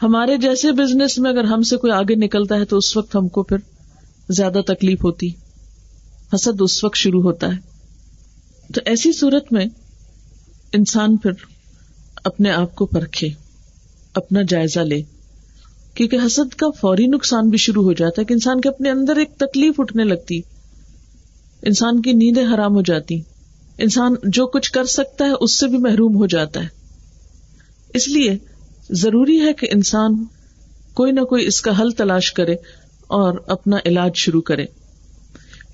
[0.03, 3.27] ہمارے جیسے بزنس میں اگر ہم سے کوئی آگے نکلتا ہے تو اس وقت ہم
[3.27, 3.57] کو پھر
[4.29, 5.29] زیادہ تکلیف ہوتی۔
[6.33, 7.75] حسد اس وقت شروع ہوتا ہے۔
[8.73, 9.65] تو ایسی صورت میں
[10.73, 11.31] انسان پھر
[12.23, 13.29] اپنے آپ کو پرکھے،
[14.13, 15.01] اپنا جائزہ لے۔
[15.93, 19.15] کیونکہ حسد کا فوری نقصان بھی شروع ہو جاتا ہے کہ انسان کے اپنے اندر
[19.15, 20.41] ایک تکلیف اٹھنے لگتی۔
[21.61, 23.21] انسان کی نیندیں حرام ہو جاتی۔
[23.77, 26.67] انسان جو کچھ کر سکتا ہے اس سے بھی محروم ہو جاتا ہے۔
[27.93, 28.37] اس لیے
[28.89, 30.25] ضروری ہے کہ انسان
[30.93, 32.53] کوئی نہ کوئی اس کا حل تلاش کرے
[33.07, 34.65] اور اپنا علاج شروع کرے۔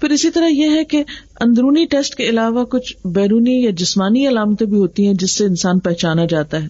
[0.01, 1.03] پھر اسی طرح یہ ہے کہ
[1.39, 5.79] اندرونی ٹیسٹ کے علاوہ کچھ بیرونی یا جسمانی علامتیں بھی ہوتی ہیں جس سے انسان
[5.79, 6.67] پہچانا جاتا ہے۔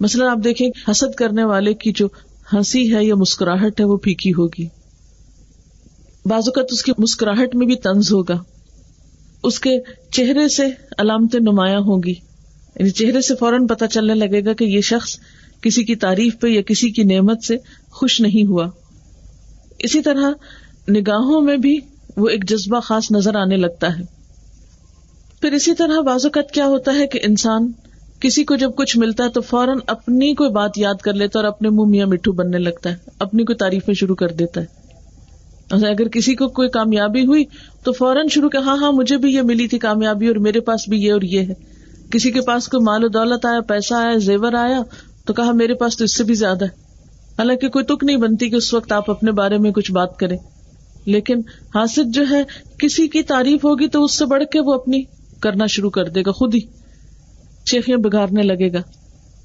[0.00, 2.08] مثلاً آپ دیکھیں حسد کرنے والے کی جو
[2.52, 4.68] ہنسی ہے یا مسکراہٹ ہے وہ پھیکی ہوگی۔
[6.24, 8.42] بعض اوقات اس کی مسکراہٹ میں بھی تنز ہوگا۔
[9.44, 9.78] اس کے
[10.10, 10.66] چہرے سے
[10.98, 12.14] علامتیں نمایاں ہوں گی۔
[12.76, 15.16] یعنی چہرے سے فوراً پتہ چلنے لگے گا کہ یہ شخص
[15.62, 17.56] کسی کی تعریف پہ یا کسی کی نعمت سے
[17.90, 18.66] خوش نہیں ہوا۔
[19.78, 20.30] اسی طرح
[20.90, 21.78] نگاہوں میں بھی
[22.16, 24.04] وہ ایک جذبہ خاص نظر آنے لگتا ہے۔
[25.40, 27.72] پھر اسی طرح بعض اوقات کیا ہوتا ہے کہ انسان
[28.20, 31.44] کسی کو جب کچھ ملتا ہے تو فوراً اپنی کوئی بات یاد کر لیتا ہے
[31.44, 34.82] اور اپنے منہ میاں مٹھو بننے لگتا ہے، اپنی کوئی تعریفیں شروع کر دیتا ہے۔
[35.70, 37.44] اگر کسی کو کوئی کامیابی ہوئی
[37.82, 40.88] تو فوراً شروع کر ہاں ہاں مجھے بھی یہ ملی تھی کامیابی اور میرے پاس
[40.88, 41.54] بھی یہ اور یہ ہے۔
[42.10, 44.80] کسی کے پاس کوئی مال و دولت آیا، پیسہ آیا، زیور آیا
[45.24, 46.70] تو کہا میرے پاس تو اس سے بھی زیادہ ہے۔
[47.38, 50.38] حالانکہ کوئی تک نہیں بنتی کہ اس وقت آپ اپنے بارے میں کچھ بات کریں۔
[51.04, 51.38] لیکن
[51.74, 52.42] حاصل جو ہے،
[52.78, 55.02] کسی کی تعریف ہوگی تو اس سے بڑھ کے وہ اپنی
[55.40, 56.60] کرنا شروع کر دے گا، خود ہی۔
[57.70, 58.80] شیخیاں بگاڑنے لگے گا۔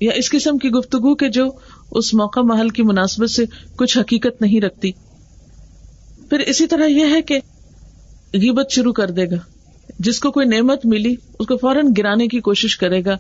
[0.02, 1.48] یا اس قسم کی گفتگو کے جو
[1.92, 3.44] اس موقع محل کی مناسبت سے
[3.76, 4.92] کچھ حقیقت نہیں رکھتی۔
[6.30, 7.40] پھر اسی طرح یہ ہے کہ
[8.34, 9.36] غیبت شروع کر دے گا۔
[10.00, 13.18] جس کو کوئی نعمت ملی، اس کو فوراً گرانے کی کوشش کرے گا۔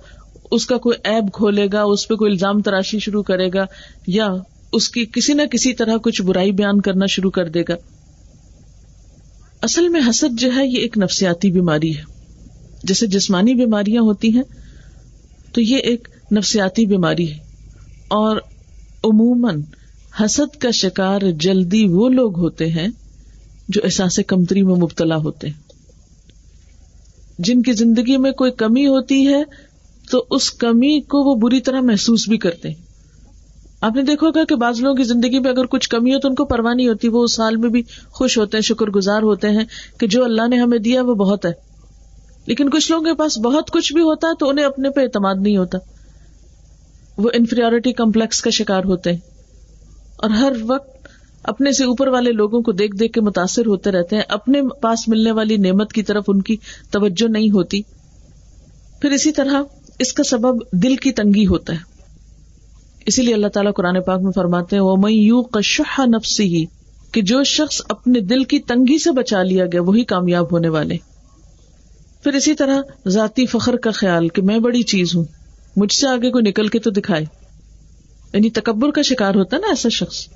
[0.51, 3.65] اس کا کوئی ایب کھولے گا، اس پہ کوئی الزام تراشی شروع کرے گا،
[4.07, 4.27] یا
[4.73, 7.75] اس کی کسی نہ کسی طرح کچھ برائی بیان کرنا شروع کر دے گا۔
[9.61, 12.01] اصل میں حسد جو ہے، یہ ایک نفسیاتی بیماری ہے۔
[12.83, 14.43] جیسے جسمانی بیماریاں ہوتی ہیں،
[15.53, 17.37] تو یہ ایک نفسیاتی بیماری ہے۔
[18.07, 18.37] اور
[19.03, 19.61] عموماً
[20.25, 22.87] حسد کا شکار جلدی وہ لوگ ہوتے ہیں
[23.69, 25.67] جو احساس کمتری میں مبتلا ہوتے ہیں۔
[27.39, 29.43] جن کی زندگی میں کوئی کمی ہوتی ہے
[30.11, 32.75] تو اس کمی کو وہ بری طرح محسوس بھی کرتے ہیں۔
[33.81, 36.27] آپ نے دیکھو گا کہ بعض لوگوں کی زندگی میں اگر کچھ کمی ہو تو
[36.27, 39.21] ان کو پرواہ نہیں ہوتی، وہ اس حال میں بھی خوش ہوتے ہیں شکر گزار
[39.21, 39.65] ہوتے ہیں
[39.99, 41.51] کہ جو اللہ نے ہمیں دیا وہ بہت ہے۔
[42.45, 45.35] لیکن کچھ لوگوں کے پاس بہت کچھ بھی ہوتا ہے تو انہیں اپنے پہ اعتماد
[45.39, 45.77] نہیں ہوتا۔
[47.17, 49.19] وہ انفیریٹی کمپلیکس کا شکار ہوتے ہیں۔
[50.17, 51.07] اور ہر وقت
[51.43, 55.07] اپنے سے اوپر والے لوگوں کو دیکھ دیکھ کے متاثر ہوتے رہتے ہیں۔ اپنے پاس
[55.07, 56.55] ملنے والی نعمت کی طرف ان کی
[56.91, 57.81] توجہ نہیں ہوتی۔
[59.01, 59.61] پھر اسی طرح
[59.99, 61.77] اس کا سبب دل کی تنگی ہوتا ہے۔
[63.05, 66.65] اسی لیے اللہ تعالیٰ قرآن پاک میں فرماتے ہیں وہ میں یو کشہ نفسی ہی
[67.11, 70.97] کہ جو شخص اپنے دل کی تنگی سے بچا لیا گیا، وہی کامیاب ہونے والے۔
[72.23, 75.23] پھر اسی طرح ذاتی فخر کا خیال کہ میں بڑی چیز ہوں،
[75.75, 77.25] مجھ سے آگے کو نکل کے تو دکھائے۔
[78.33, 80.27] یعنی تکبر کا شکار ہوتا ہے نا ایسا شخص۔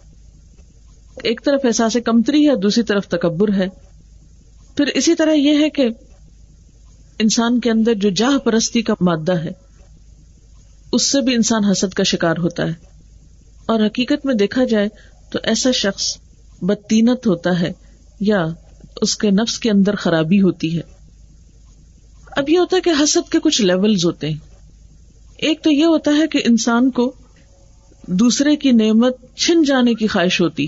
[1.23, 3.67] ایک طرف احساس کمتری ہے، دوسری طرف تکبر ہے۔
[4.77, 5.89] پھر اسی طرح یہ ہے کہ
[7.21, 9.51] انسان کے اندر جو جاہ پرستی کا مادہ ہے،
[10.93, 12.73] اس سے بھی انسان حسد کا شکار ہوتا ہے۔
[13.65, 14.87] اور حقیقت میں دیکھا جائے
[15.31, 16.17] تو ایسا شخص
[16.61, 17.71] بدتینت ہوتا ہے
[18.19, 18.45] یا
[19.01, 20.81] اس کے نفس کے اندر خرابی ہوتی ہے۔
[22.27, 24.37] اب یہ ہوتا ہے کہ حسد کے کچھ لیولز ہوتے ہیں۔
[25.37, 27.13] ایک تو یہ ہوتا ہے کہ انسان کو
[28.07, 30.67] دوسرے کی نعمت چھن جانے کی خواہش ہوتی۔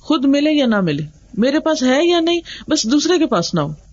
[0.00, 1.02] خود ملے یا نہ ملے،
[1.34, 3.83] میرے پاس ہے یا نہیں، بس دوسرے کے پاس نہ ہو۔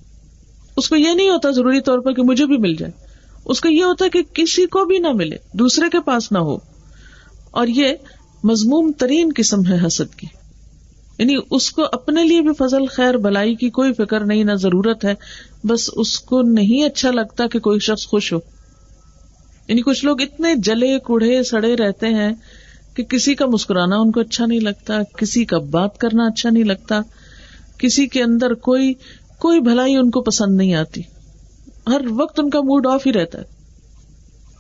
[0.78, 2.92] اس کو یہ نہیں ہوتا ضروری طور پر کہ مجھے بھی مل جائے۔
[3.46, 6.38] اس کو یہ ہوتا ہے کہ کسی کو بھی نہ ملے، دوسرے کے پاس نہ
[6.38, 6.58] ہو۔
[7.52, 7.88] اور یہ
[8.44, 10.28] مضموم ترین قسم ہے حسد کی۔
[11.18, 15.06] یعنی اس کو اپنے لیے بھی فضل، خیر، بلائی کی کوئی فکر نہیں، نہ ضرورت
[15.06, 15.14] ہے۔
[15.64, 18.40] بس اس کو نہیں اچھا لگتا کہ کوئی شخص خوش ہو۔
[19.68, 22.32] یعنی کچھ لوگ اتنے جلے کوڑے سڑے رہتے ہیں
[22.94, 26.64] کہ کسی کا مسکرانا ان کو اچھا نہیں لگتا، کسی کا بات کرنا اچھا نہیں
[26.64, 27.02] لگتا،
[27.78, 28.94] کسی کے اندر کوئی
[29.42, 31.02] کوئی بھلائی ان کو پسند نہیں آتی۔
[31.88, 33.44] ہر وقت ان کا موڈ آف ہی رہتا ہے۔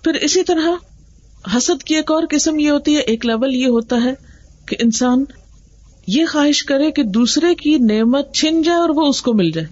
[0.03, 0.67] پھر اسی طرح
[1.57, 4.13] حسد کی ایک اور قسم یہ ہوتی ہے، ایک لیول یہ ہوتا ہے
[4.65, 5.25] کہ انسان
[6.07, 9.67] یہ خواہش کرے کہ دوسرے کی نعمت چھن جائے اور وہ اس کو مل جائے۔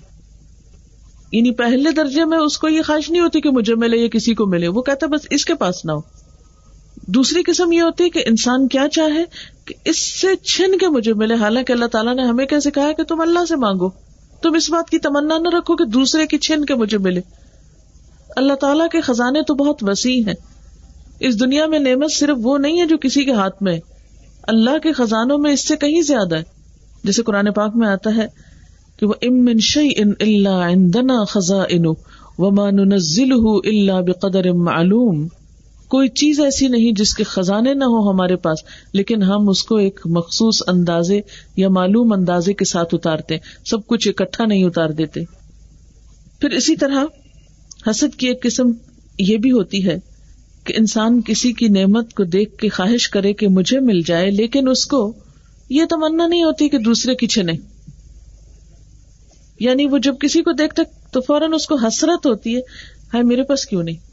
[1.31, 4.35] یعنی پہلے درجے میں اس کو یہ خواہش نہیں ہوتی کہ مجھے ملے یا کسی
[4.35, 6.01] کو ملے، وہ کہتا بس اس کے پاس نہ ہو۔
[7.07, 9.23] دوسری قسم یہ ہوتی ہے کہ انسان کیا چاہے
[9.65, 13.03] کہ اس سے چھن کے مجھے ملے، حالانکہ اللہ تعالیٰ نے ہمیں کیسے کہا کہ
[13.03, 14.08] تم اللہ سے مانگو۔
[14.41, 17.21] تم اس بات کی تمنا نہ رکھو کہ دوسرے کی چھن کے مجھے ملے۔
[18.35, 20.33] اللہ تعالیٰ کے خزانے تو بہت وسیع ہیں۔
[21.19, 23.79] اس دنیا میں نعمت صرف وہ نہیں ہے جو کسی کے ہاتھ میں
[24.43, 26.43] اللہ کے خزانوں میں اس سے کہیں زیادہ ہے۔
[27.03, 28.27] جیسے قرآن پاک میں آتا ہے
[28.99, 31.65] کہ وہ امن شعی ان اللہ خزاں
[33.65, 35.27] اللہ بقدر معلوم۔
[35.89, 38.59] کوئی چیز ایسی نہیں جس کے خزانے نہ ہو ہمارے پاس،
[38.93, 41.19] لیکن ہم اس کو ایک مخصوص اندازے
[41.55, 45.23] یا معلوم اندازے کے ساتھ اتارتے سب کچھ اکٹھا نہیں اتار دیتے۔
[46.41, 47.05] پھر اسی طرح
[47.89, 48.71] حسد کی ایک قسم
[49.17, 49.97] یہ بھی ہوتی ہے
[50.63, 54.67] کہ انسان کسی کی نعمت کو دیکھ کے خواہش کرے کہ مجھے مل جائے، لیکن
[54.67, 55.13] اس کو
[55.69, 57.53] یہ تمنا نہیں ہوتی کہ دوسرے کی چھنے
[59.59, 62.61] یعنی وہ جب کسی کو دیکھتا تو فوراً اس کو حسرت ہوتی ہے،
[63.13, 64.08] ہائے میرے پاس کیوں نہیں؟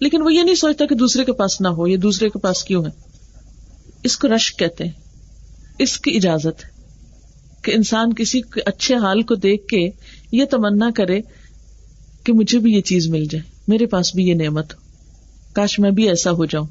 [0.00, 2.64] لیکن وہ یہ نہیں سوچتا کہ دوسرے کے پاس نہ ہو یا دوسرے کے پاس
[2.64, 2.90] کیوں ہے؟
[4.04, 4.92] اس کو رشک کہتے ہیں،
[5.78, 6.68] اس کی اجازت ہے
[7.62, 9.90] کہ انسان کسی اچھے حال کو دیکھ کے
[10.32, 11.20] یہ تمنا کرے
[12.24, 14.80] کہ مجھے بھی یہ چیز مل جائے، میرے پاس بھی یہ نعمت ہو۔
[15.52, 16.66] کاش میں بھی ایسا ہو جاؤں،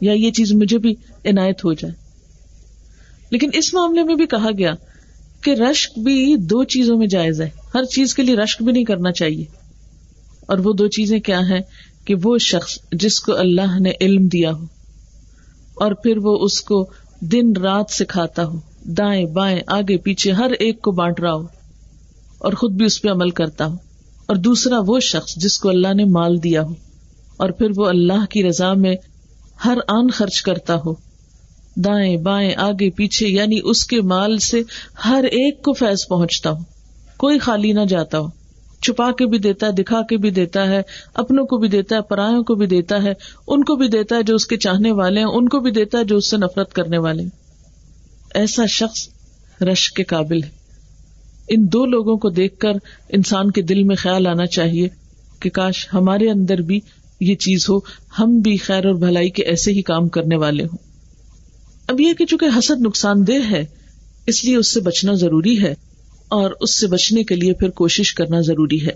[0.00, 1.94] یا یہ چیز مجھے بھی عنایت ہو جائے۔
[3.30, 4.72] لیکن اس معاملے میں بھی کہا گیا
[5.40, 8.84] کہ رشک بھی دو چیزوں میں جائز ہے، ہر چیز کے لیے رشک بھی نہیں
[8.84, 9.44] کرنا چاہیے۔
[10.40, 11.60] اور وہ دو چیزیں کیا ہیں؟
[12.06, 14.64] کہ وہ شخص جس کو اللہ نے علم دیا ہو
[15.74, 16.90] اور پھر وہ اس کو
[17.20, 21.42] دن رات سکھاتا ہو، دائیں بائیں، آگے پیچھے، ہر ایک کو بانٹ رہا ہو
[22.38, 23.74] اور خود بھی اس پہ عمل کرتا ہو۔
[24.26, 26.74] اور دوسرا وہ شخص جس کو اللہ نے مال دیا ہو
[27.36, 28.96] اور پھر وہ اللہ کی رضا میں
[29.64, 30.94] ہر آن خرچ کرتا ہو۔
[31.76, 34.62] دائیں بائیں، آگے پیچھے یعنی اس کے مال سے
[35.04, 36.56] ہر ایک کو فیض پہنچتا ہو۔
[37.16, 38.45] کوئی خالی نہ جاتا ہو۔
[38.82, 40.82] چھپا کے بھی دیتا ہے، دکھا کے بھی دیتا ہے،
[41.14, 43.12] اپنوں کو بھی دیتا ہے، پرایوں کو بھی دیتا ہے،
[43.48, 45.98] ان کو بھی دیتا ہے جو اس کے چاہنے والے ہیں، ان کو بھی دیتا
[45.98, 47.30] ہے جو اس سے نفرت کرنے والے ہیں۔
[48.34, 49.08] ایسا شخص
[49.62, 50.50] رش کے قابل ہے۔
[51.48, 52.72] ان دو لوگوں کو دیکھ کر
[53.08, 54.88] انسان کے دل میں خیال آنا چاہیے
[55.40, 56.80] کہ کاش ہمارے اندر بھی
[57.20, 57.78] یہ چیز ہو،
[58.18, 60.78] ہم بھی خیر اور بھلائی کے ایسے ہی کام کرنے والے ہوں۔
[61.88, 63.64] اب یہ کہ چونکہ حسد نقصان دہ ہے،
[64.26, 65.74] اس لیے اس سے بچنا ضروری ہے۔
[66.28, 68.92] اور اس سے بچنے کے لیے پھر کوشش کرنا ضروری ہے۔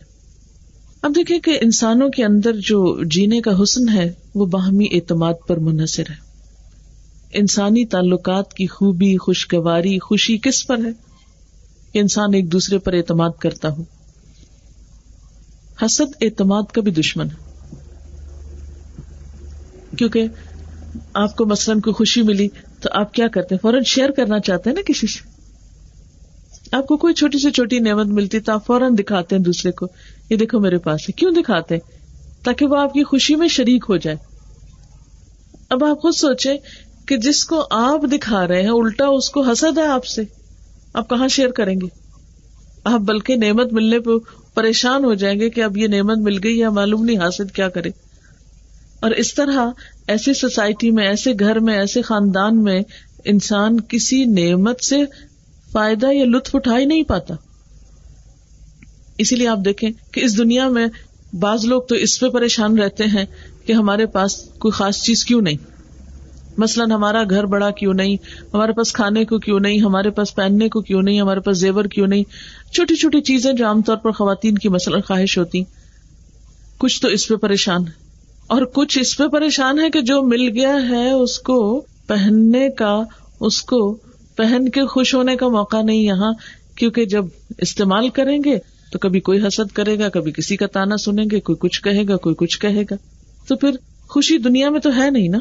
[1.03, 5.57] اب دیکھیں کہ انسانوں کے اندر جو جینے کا حسن ہے، وہ باہمی اعتماد پر
[5.57, 6.31] منحصر ہے۔
[7.33, 10.90] انسانی تعلقات کی خوبی، خوشگواری، خوشی کس پر ہے؟
[11.93, 13.83] کہ انسان ایک دوسرے پر اعتماد کرتا ہو۔
[15.85, 17.51] حسد اعتماد کا بھی دشمن ہے۔
[19.99, 20.25] کیونکہ
[21.14, 22.49] آپ کو مثلاً کوئی خوشی ملی
[22.81, 25.30] تو آپ کیا کرتے ہیں؟ فوراً شیئر کرنا چاہتے ہیں نا کسی سے؟
[26.72, 29.87] آپ کو کوئی چھوٹی سے چھوٹی نعمت ملتی تو آپ فوراً دکھاتے ہیں دوسرے کو،
[30.30, 31.78] یہ دیکھو میرے پاس ہے۔ کیوں دکھاتے
[32.44, 34.16] تاکہ وہ آپ کی خوشی میں شریک ہو جائے۔
[35.70, 36.56] اب آپ خود سوچے
[37.06, 40.22] کہ جس کو آپ دکھا رہے ہیں، الٹا اس کو حسد ہے آپ سے۔
[40.94, 41.87] آپ کہاں شیئر کریں گے؟
[42.85, 44.11] آپ بلکہ نعمت ملنے پہ
[44.54, 47.68] پریشان ہو جائیں گے کہ اب یہ نعمت مل گئی یا معلوم نہیں حاصل کیا
[47.68, 47.90] کرے۔
[49.00, 49.70] اور اس طرح
[50.06, 52.80] ایسی سوسائٹی میں، ایسے گھر میں، ایسے خاندان میں
[53.24, 54.96] انسان کسی نعمت سے
[55.72, 57.35] فائدہ یا لطف اٹھا ہی نہیں پاتا۔
[59.18, 60.87] اسی لیے آپ دیکھیں کہ اس دنیا میں
[61.33, 63.24] بعض لوگ تو اس پہ پریشان رہتے ہیں
[63.66, 65.56] کہ ہمارے پاس کوئی خاص چیز کیوں نہیں۔
[66.59, 68.16] مثلاً ہمارا گھر بڑا کیوں نہیں؟
[68.54, 71.85] ہمارے پاس کھانے کو کیوں نہیں؟ ہمارے پاس پہننے کو کیوں نہیں؟ ہمارے پاس زیور
[71.85, 72.24] کیوں نہیں؟
[72.72, 75.64] چھوٹی چھوٹی چیزیں جو عام طور پر خواتین کی مثلاً خواہش ہوتی۔
[76.78, 77.92] کچھ تو اس پہ پریشان ہے۔
[78.46, 83.02] اور کچھ اس پہ پریشان ہے کہ جو مل گیا ہے اس کو پہننے کا،
[83.40, 83.98] اس کو
[84.40, 86.33] پہن کے خوش ہونے کا موقع نہیں یہاں،
[86.74, 87.24] کیونکہ جب
[87.59, 88.59] استعمال کریں گے
[88.92, 92.03] تو کبھی کوئی حسد کرے گا، کبھی کسی کا تانا سنیں گے، کوئی کچھ کہے
[92.09, 92.94] گا، کوئی کچھ کہے گا۔
[93.48, 93.70] تو پھر
[94.09, 95.38] خوشی دنیا میں تو ہے نہیں نا؟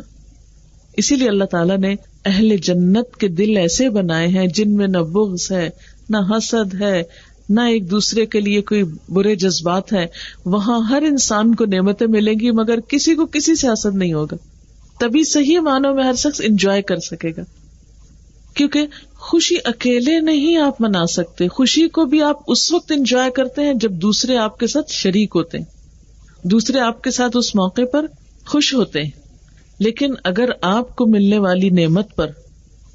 [0.97, 4.97] اسی لیے اللہ تعالیٰ نے اہل جنت کے دل ایسے بنائے ہیں جن میں نہ
[4.97, 5.69] بغض ہے،
[6.09, 7.03] نہ حسد ہے،
[7.49, 10.05] نہ ایک دوسرے کے لیے کوئی برے جذبات ہے
[10.45, 14.35] وہاں ہر انسان کو نعمتیں ملیں گی، مگر کسی کو کسی سے حسد نہیں ہوگا۔
[14.99, 17.41] تبھی صحیح معنوں میں ہر شخص انجوائے کر سکے گا۔
[18.53, 23.61] کیونکہ خوشی اکیلے نہیں آپ منا سکتے۔ خوشی کو بھی آپ اس وقت انجوائے کرتے
[23.61, 25.65] ہیں جب دوسرے آپ کے ساتھ شریک ہوتے ہیں۔
[26.43, 28.05] دوسرے آپ کے ساتھ اس موقع پر
[28.45, 29.11] خوش ہوتے ہیں۔
[29.79, 32.27] لیکن اگر آپ کو ملنے والی نعمت پر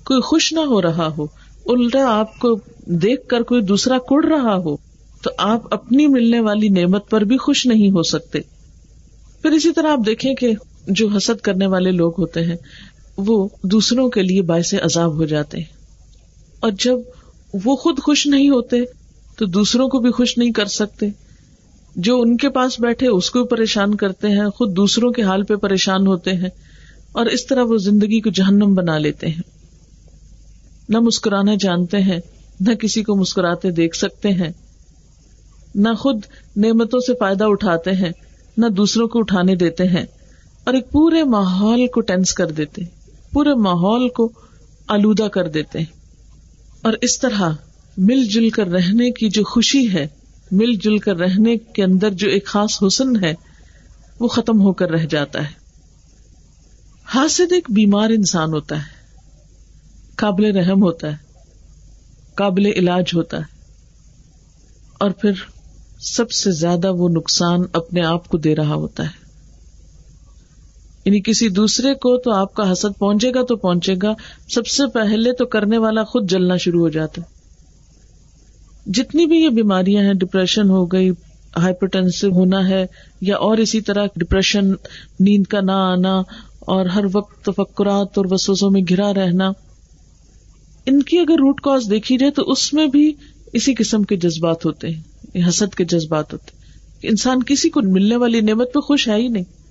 [0.04, 1.24] کوئی خوش نہ ہو رہا ہو،
[1.66, 4.76] الٹا آپ کو دیکھ کر کوئی دوسرا کڑ رہا ہو،
[5.22, 8.38] تو آپ اپنی ملنے والی نعمت پر بھی خوش نہیں ہو سکتے۔
[9.42, 10.52] پھر اسی طرح آپ دیکھیں کہ
[10.86, 12.56] جو حسد کرنے والے لوگ ہوتے ہیں
[13.16, 15.74] وہ دوسروں کے لیے باعث عذاب ہو جاتے ہیں۔
[16.60, 16.96] اور جب
[17.64, 18.76] وہ خود خوش نہیں ہوتے،
[19.38, 21.06] تو دوسروں کو بھی خوش نہیں کر سکتے۔
[21.96, 25.54] جو ان کے پاس بیٹھے، اس کو پریشان کرتے ہیں۔ خود دوسروں کے حال پہ
[25.54, 26.48] پریشان ہوتے ہیں۔
[27.12, 29.42] اور اس طرح وہ زندگی کو جہنم بنا لیتے ہیں۔
[30.88, 32.20] نہ مسکرانا جانتے ہیں،
[32.60, 34.52] نہ کسی کو مسکراتے دیکھ سکتے ہیں۔
[35.74, 36.20] نہ خود
[36.56, 38.12] نعمتوں سے فائدہ اٹھاتے ہیں،
[38.56, 40.06] نہ دوسروں کو اٹھانے دیتے ہیں۔
[40.64, 42.93] اور ایک پورے ماحول کو ٹینس کر دیتے ہیں۔
[43.34, 44.32] پورے ماحول کو
[44.88, 45.86] آلودہ کر دیتے ہیں۔
[46.82, 47.52] اور اس طرح
[47.96, 50.06] مل جل کر رہنے کی جو خوشی ہے،
[50.50, 53.34] مل جل کر رہنے کے اندر جو ایک خاص حسن ہے،
[54.20, 55.52] وہ ختم ہو کر رہ جاتا ہے۔
[57.04, 58.88] حاسد ایک بیمار انسان ہوتا ہے،
[60.16, 61.16] قابل رحم ہوتا ہے،
[62.34, 63.64] قابل علاج ہوتا ہے۔
[64.98, 65.32] اور پھر
[66.00, 69.23] سب سے زیادہ وہ نقصان اپنے آپ کو دے رہا ہوتا ہے۔
[71.04, 74.14] یعنی کسی دوسرے کو تو آپ کا حسد پہنچے گا تو پہنچے گا،
[74.48, 77.34] سب سے پہلے تو کرنے والا خود جلنا شروع ہو جاتا۔ ہے
[78.92, 81.10] جتنی بھی یہ بیماریاں ہیں ڈپریشن ہو گئی
[81.56, 82.86] ہائپرٹینسو ہونا ہے،
[83.20, 84.70] یا اور اسی طرح ڈپریشن
[85.20, 86.22] نیند کا نہ آنا،
[86.60, 89.50] اور ہر وقت تفکرات اور وسوسوں میں گھرا رہنا۔
[90.86, 93.12] ان کی اگر روٹ کاز دیکھی جائے تو اس میں بھی
[93.52, 96.64] اسی قسم کے جذبات ہوتے ہیں حسد کے جذبات ہوتے ہیں۔
[97.02, 99.63] انسان کسی کو ملنے والی نعمت پہ خوش ہے ہی نہیں۔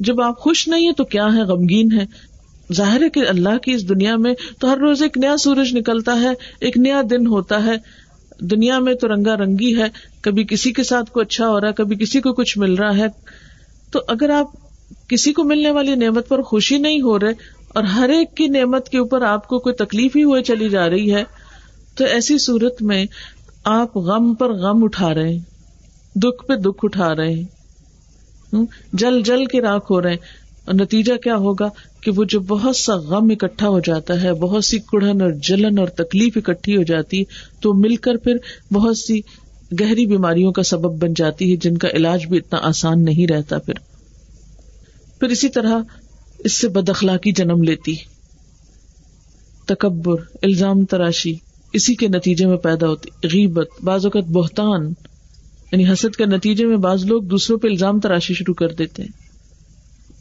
[0.00, 2.04] جب آپ خوش نہیں ہے تو کیا ہے غمگین ہے
[2.72, 6.20] ظاہر ہے کہ اللہ کی اس دنیا میں تو ہر روز ایک نیا سورج نکلتا
[6.20, 6.28] ہے،
[6.60, 7.76] ایک نیا دن ہوتا ہے۔
[8.40, 9.86] دنیا میں تو رنگا رنگی ہے،
[10.20, 12.96] کبھی کسی کے ساتھ کو اچھا ہو رہا ہے، کبھی کسی کو کچھ مل رہا
[12.96, 13.06] ہے۔
[13.90, 14.46] تو اگر آپ
[15.08, 17.32] کسی کو ملنے والی نعمت پر خوشی نہیں ہو رہے
[17.68, 20.90] اور ہر ایک کی نعمت کے اوپر آپ کو کوئی تکلیف ہی ہوئے چلی جا
[20.90, 21.24] رہی ہے،
[21.94, 23.06] تو ایسی صورت میں
[23.64, 25.38] آپ غم پر غم اٹھا رہے ہیں،
[26.14, 27.59] دکھ پہ دکھ اٹھا رہے ہیں۔
[28.92, 30.16] جل جل کے راک ہو رہے ہیں۔
[30.64, 31.68] اور نتیجہ کیا ہوگا؟
[32.00, 35.78] کہ وہ جو بہت سا غم اکٹھا ہو جاتا ہے، بہت سی کڑھن اور جلن
[35.78, 37.24] اور تکلیف اکٹھی ہو جاتی،
[37.60, 38.36] تو مل کر پھر
[38.72, 39.20] بہت سی
[39.80, 43.58] گہری بیماریوں کا سبب بن جاتی ہے، جن کا علاج بھی اتنا آسان نہیں رہتا
[43.58, 43.74] پھر۔
[45.20, 45.78] پھر اسی طرح
[46.38, 47.94] اس سے بد اخلاقی جنم لیتی۔
[49.66, 51.34] تکبر، الزام تراشی،
[51.72, 54.92] اسی کے نتیجے میں پیدا ہوتی۔ غیبت، بعض اوقات بہتان
[55.72, 59.10] یعنی حسد کے نتیجے میں بعض لوگ دوسروں پہ الزام تراشی شروع کر دیتے ہیں۔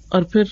[0.10, 0.44] اور پھر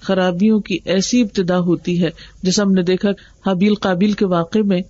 [0.00, 2.10] خرابیوں کی ایسی ابتدا ہوتی ہے،
[2.42, 3.08] جیسا ہم نے دیکھا
[3.46, 4.80] حابیل قابل کے واقع میں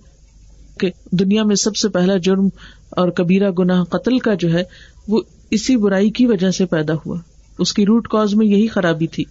[0.79, 2.47] کہ دنیا میں سب سے پہلا جرم
[2.89, 4.63] اور کبیرہ گناہ قتل کا جو ہے،
[5.07, 5.21] وہ
[5.51, 7.17] اسی برائی کی وجہ سے پیدا ہوا۔
[7.59, 9.23] اس کی روٹ کاز میں یہی خرابی تھی۔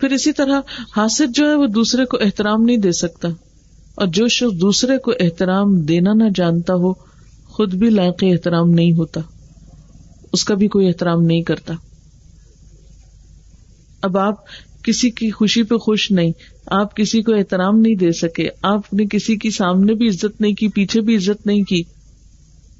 [0.00, 0.60] پھر اسی طرح
[0.96, 3.28] حاصل جو ہے، وہ دوسرے کو احترام نہیں دے سکتا۔
[3.94, 7.09] اور جو شخص دوسرے کو احترام دینا نہ جانتا ہو
[7.50, 9.20] خود بھی لائق احترام نہیں ہوتا۔
[10.32, 11.74] اس کا بھی کوئی احترام نہیں کرتا۔
[14.02, 14.34] اب آپ
[14.82, 16.32] کسی کی خوشی پہ خوش نہیں،
[16.66, 20.54] آپ کسی کو احترام نہیں دے سکے، آپ نے کسی کی سامنے بھی عزت نہیں
[20.54, 21.82] کی، پیچھے بھی عزت نہیں کی۔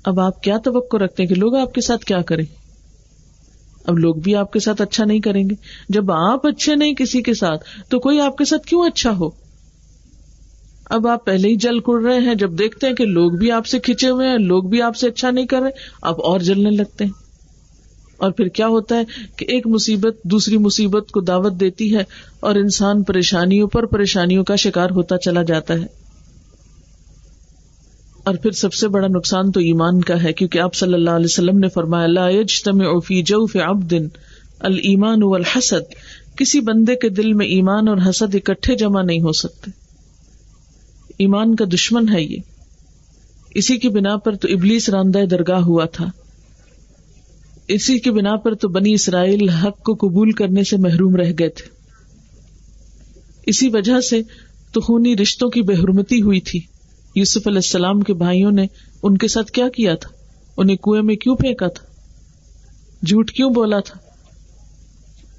[0.04, 2.44] اب آپ کیا توقع رکھتے ہیں کہ لوگ آپ کے ساتھ کیا کریں؟
[3.84, 5.54] اب لوگ بھی آپ کے ساتھ اچھا نہیں کریں گے۔
[5.88, 9.30] جب آپ اچھے نہیں کسی کے ساتھ، تو کوئی آپ کے ساتھ کیوں اچھا ہو؟
[10.90, 13.66] اب آپ پہلے ہی جل کڑ رہے ہیں، جب دیکھتے ہیں کہ لوگ بھی آپ
[13.66, 15.70] سے کھینچے ہوئے ہیں، لوگ بھی آپ سے اچھا نہیں کر رہے
[16.02, 17.12] آپ اور جلنے لگتے ہیں۔
[18.16, 19.04] اور پھر کیا ہوتا ہے
[19.36, 22.04] کہ ایک مصیبت دوسری مصیبت کو دعوت دیتی ہے
[22.40, 25.86] اور انسان پریشانیوں پر پریشانیوں کا شکار ہوتا چلا جاتا ہے۔
[28.24, 31.24] اور پھر سب سے بڑا نقصان تو ایمان کا ہے، کیونکہ آپ صلی اللہ علیہ
[31.24, 32.04] وسلم نے فرمایا
[34.60, 35.94] المان الحسد
[36.36, 39.79] کسی بندے کے دل میں ایمان اور حسد اکٹھے جمع نہیں ہو سکتے۔
[41.20, 42.38] ایمان کا دشمن ہے یہ۔
[43.54, 46.04] اسی کی بنا پر تو ابلیس راندہ درگاہ ہوا تھا۔
[47.68, 51.48] اسی کی بنا پر تو بنی اسرائیل حق کو قبول کرنے سے محروم رہ گئے
[51.48, 51.68] تھے۔
[53.46, 54.22] اسی وجہ سے
[54.72, 56.60] تو خونی رشتوں کی بے حرمتی ہوئی تھی۔
[57.14, 58.66] یوسف علیہ السلام کے بھائیوں نے
[59.02, 60.10] ان کے ساتھ کیا کیا تھا؟
[60.56, 61.86] انہیں کنویں میں کیوں پھینکا تھا؟
[63.06, 63.98] جھوٹ کیوں بولا تھا؟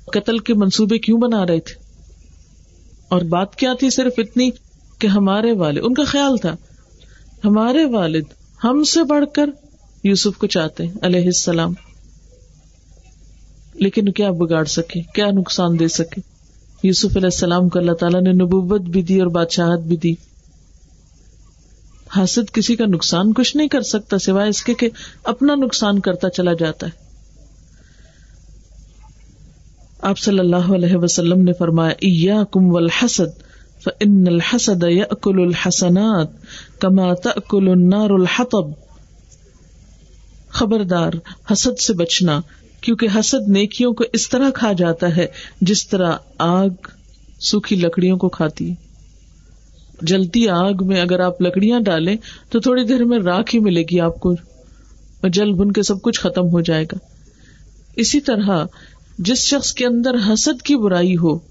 [0.05, 1.83] قتل کے منصوبے کیوں بنا رہے تھے؟
[3.09, 4.49] اور بات کیا تھی صرف اتنی
[5.01, 6.55] کہ ہمارے والد، ان کا خیال تھا،
[7.45, 8.23] ہمارے والد
[8.63, 9.49] ہم سے بڑھ کر
[10.03, 11.73] یوسف کو چاہتے علیہ السلام۔
[13.73, 16.21] لیکن کیا بگاڑ سکے، کیا نقصان دے سکے؟
[16.83, 20.13] یوسف علیہ السلام کو اللہ تعالیٰ نے نبوت بھی دی اور بادشاہت بھی دی۔
[22.07, 24.89] حاسد کسی کا نقصان کچھ نہیں کر سکتا، سوائے اس کے کہ
[25.23, 26.91] اپنا نقصان کرتا چلا جاتا ہے۔
[30.01, 33.50] آپ صلی اللہ علیہ وسلم نے فرمایا کم الحسد
[33.83, 36.27] فن الحسد یأکل الحسنات
[36.79, 38.65] کما تأکل النار الحطب
[40.49, 41.11] خبردار،
[41.51, 42.41] حسد سے بچنا،
[42.81, 45.25] کیونکہ حسد نیکیوں کو اس طرح کھا جاتا ہے
[45.61, 46.69] جس طرح آگ
[47.39, 48.73] سوکھی لکڑیوں کو کھاتی۔
[50.01, 52.15] جلتی آگ میں اگر آپ لکڑیاں ڈالیں
[52.49, 54.35] تو تھوڑی دیر میں راکھ ہی ملے گی آپ کو
[55.29, 56.97] جل بن کے سب کچھ ختم ہو جائے گا۔
[57.95, 58.65] اسی طرح
[59.17, 61.50] جس شخص کے اندر حسد کی برائی ہو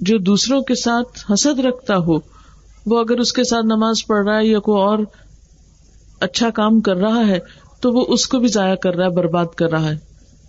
[0.00, 2.16] جو دوسروں کے ساتھ حسد رکھتا ہو،
[2.86, 4.98] وہ اگر اس کے ساتھ نماز پڑھ رہا ہے یا کوئی اور
[6.20, 7.38] اچھا کام کر رہا ہے،
[7.80, 9.96] تو وہ اس کو بھی ضائع کر رہا ہے، برباد کر رہا ہے۔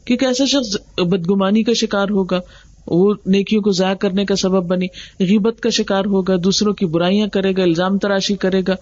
[0.06, 2.40] کیونکہ ایسا شخص بدگمانی کا شکار ہوگا،
[2.88, 4.86] وہ نیکیوں کو ضائع کرنے کا سبب بنی،
[5.20, 8.76] غیبت کا شکار ہوگا، دوسروں کی برائیاں کرے گا، الزام تراشی کرے گا۔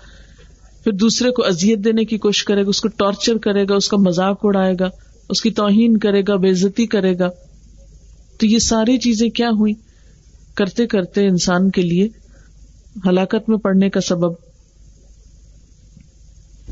[0.84, 3.88] پھر دوسرے کو ازیت دینے کی کوشش کرے گا، اس کو ٹارچر کرے گا، اس
[3.88, 4.90] کا مذاق اڑائے گا،
[5.30, 7.30] اس کی توہین کرے گا، بے عزتی کرے گا۔
[8.38, 9.74] تو یہ ساری چیزیں کیا ہوئی
[10.58, 12.08] کرتے کرتے انسان کے لیے
[13.10, 14.32] ہلاکت میں پڑنے کا سبب۔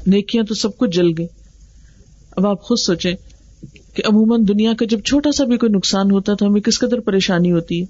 [0.07, 1.27] نیکیاں تو سب کچھ جل گئی
[2.31, 3.15] اب آپ خود سوچیں
[3.93, 6.99] کہ عموماً دنیا کا جب چھوٹا سا بھی کوئی نقصان ہوتا تو ہمیں کس قدر
[6.99, 7.85] پریشانی ہوتی ہے۔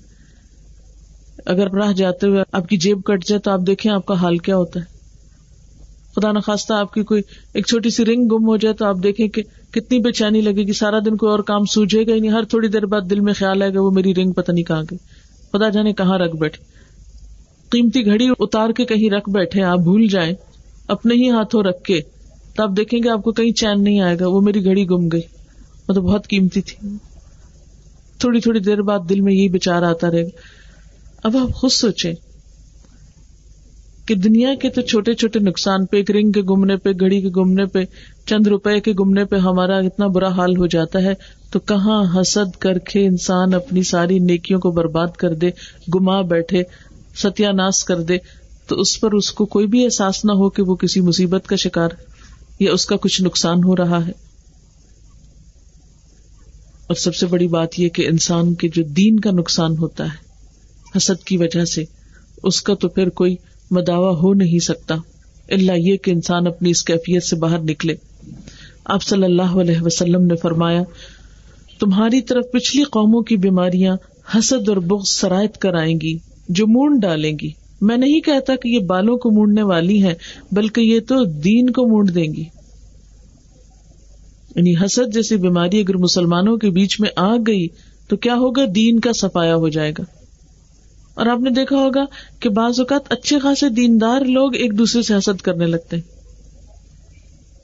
[1.45, 4.37] اگر راہ جاتے ہوئے آپ کی جیب کٹ جائے تو آپ دیکھیں آپ کا حال
[4.37, 4.85] کیا ہوتا ہے۔
[6.15, 7.21] خدا نخواستہ آپ کی کوئی
[7.53, 10.67] ایک چھوٹی سی رنگ گم ہو جائے تو آپ دیکھیں کہ کتنی بے چینی لگے
[10.67, 13.19] گی۔ سارا دن کوئی اور کام سوجے گا ہی نہیں۔ ہر تھوڑی دیر بعد دل
[13.19, 14.97] میں خیال آئے گا، وہ میری رنگ پتہ نہیں کہاں گئی۔
[15.57, 16.63] خدا جانے کہاں رکھ بیٹھے۔
[17.69, 20.33] قیمتی گھڑی اتار کے کہیں رکھ بیٹھے، آپ بھول جائیں۔
[20.87, 21.99] اپنے ہی ہاتھوں رکھ کے۔
[22.55, 25.07] تو آپ دیکھیں گے آپ کو کہیں چین نہیں آئے گا، وہ میری گھڑی گم
[25.07, 25.21] گئی۔
[25.89, 26.97] مطلب بہت قیمتی تھی۔
[28.17, 30.29] تھوڑی تھوڑی دیر بعد دل میں یہی بچار آتا رہے۔ گا
[31.23, 32.13] اب آپ خود سوچے
[34.05, 37.29] کہ دنیا کے تو چھوٹے چھوٹے نقصان پہ ایک رنگ کے گمنے پہ، گھڑی کے
[37.29, 37.79] گمنے پہ،
[38.25, 41.13] چند روپے کے گمنے پہ ہمارا اتنا برا حال ہو جاتا ہے۔
[41.55, 45.49] تو کہاں حسد کر کے انسان اپنی ساری نیکیوں کو برباد کر دے
[45.95, 46.63] گما بیٹھے
[47.15, 48.17] ستیا ناس کر دے،
[48.67, 51.55] تو اس پر اس کو کوئی بھی احساس نہ ہو کہ وہ کسی مصیبت کا
[51.55, 51.89] شکار
[52.59, 54.11] یا اس کا کچھ نقصان ہو رہا ہے۔
[56.87, 60.17] اور سب سے بڑی بات یہ کہ انسان کے جو دین کا نقصان ہوتا ہے،
[60.97, 61.83] حسد کی وجہ سے،
[62.43, 63.35] اس کا تو پھر کوئی
[63.71, 64.95] مداوع ہو نہیں سکتا۔
[65.49, 67.95] اللہ یہ کہ انسان اپنی اس کیفیت سے باہر نکلے۔
[68.85, 70.81] آپ صلی اللہ علیہ وسلم نے فرمایا
[71.79, 73.95] تمہاری طرف پچھلی قوموں کی بیماریاں
[74.37, 76.17] حسد اور بغض سرایت کرائیں گی،
[76.49, 77.51] جو مونڈ ڈالیں گی۔
[77.81, 80.13] میں نہیں کہتا کہ یہ بالوں کو مونڈنے والی ہیں،
[80.51, 82.43] بلکہ یہ تو دین کو مونڈ دیں گی۔
[84.55, 87.67] یعنی حسد جیسی بیماری اگر مسلمانوں کے بیچ میں آ گئی،
[88.07, 90.03] تو کیا ہوگا؟ دین کا سفایا ہو جائے گا۔
[91.13, 92.05] اور آپ نے دیکھا ہوگا
[92.39, 96.03] کہ بعض اوقات اچھے خاصے دیندار لوگ ایک دوسرے سے حسد کرنے لگتے ہیں۔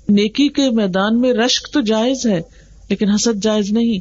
[0.10, 2.42] نیکی کے میدان میں رشک تو جائز ہے
[2.92, 4.00] لیکن حسد جائز نہیں۔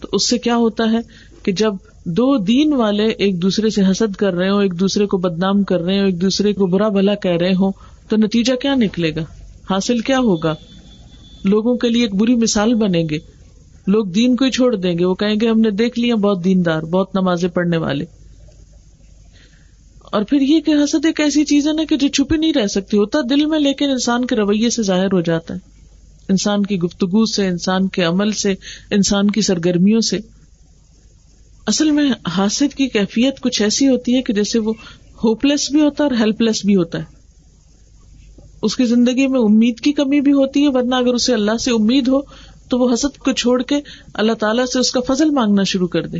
[0.00, 0.98] تو اس سے کیا ہوتا ہے
[1.42, 1.74] کہ جب
[2.04, 5.80] دو دین والے ایک دوسرے سے حسد کر رہے ہو ایک دوسرے کو بدنام کر
[5.80, 7.70] رہے ہو ایک دوسرے کو برا بھلا کہہ رہے ہو
[8.08, 9.20] تو نتیجہ کیا نکلے گا؟
[9.70, 10.54] حاصل کیا ہوگا؟
[11.44, 13.18] لوگوں کے لیے ایک بری مثال بنیں گے۔
[13.86, 16.44] لوگ دین کو ہی چھوڑ دیں گے۔ وہ کہیں گے ہم نے دیکھ لیا، بہت
[16.44, 18.04] دیندار، بہت نمازیں پڑھنے والے۔
[20.02, 22.66] اور پھر یہ کہ حسد ایک ایسی چیز ہے نا کہ جو چھپی نہیں رہ
[22.66, 25.71] سکتی، ہوتا دل میں، لیکن انسان کے رویے سے ظاہر ہو جاتا ہے۔
[26.28, 28.54] انسان کی گفتگو سے، انسان کے عمل سے،
[28.90, 30.18] انسان کی سرگرمیوں سے۔
[31.66, 34.72] اصل میں حاصل کی کیفیت کچھ ایسی ہوتی ہے کہ جیسے وہ
[35.24, 37.04] ہوپ لیس بھی ہوتا ہے اور ہیلپ لیس بھی ہوتا ہے۔
[38.62, 41.70] اس کی زندگی میں امید کی کمی بھی ہوتی ہے، ورنہ اگر اسے اللہ سے
[41.70, 42.20] امید ہو
[42.68, 43.76] تو وہ حسد کو چھوڑ کے
[44.14, 46.18] اللہ تعالیٰ سے اس کا فضل مانگنا شروع کر دے۔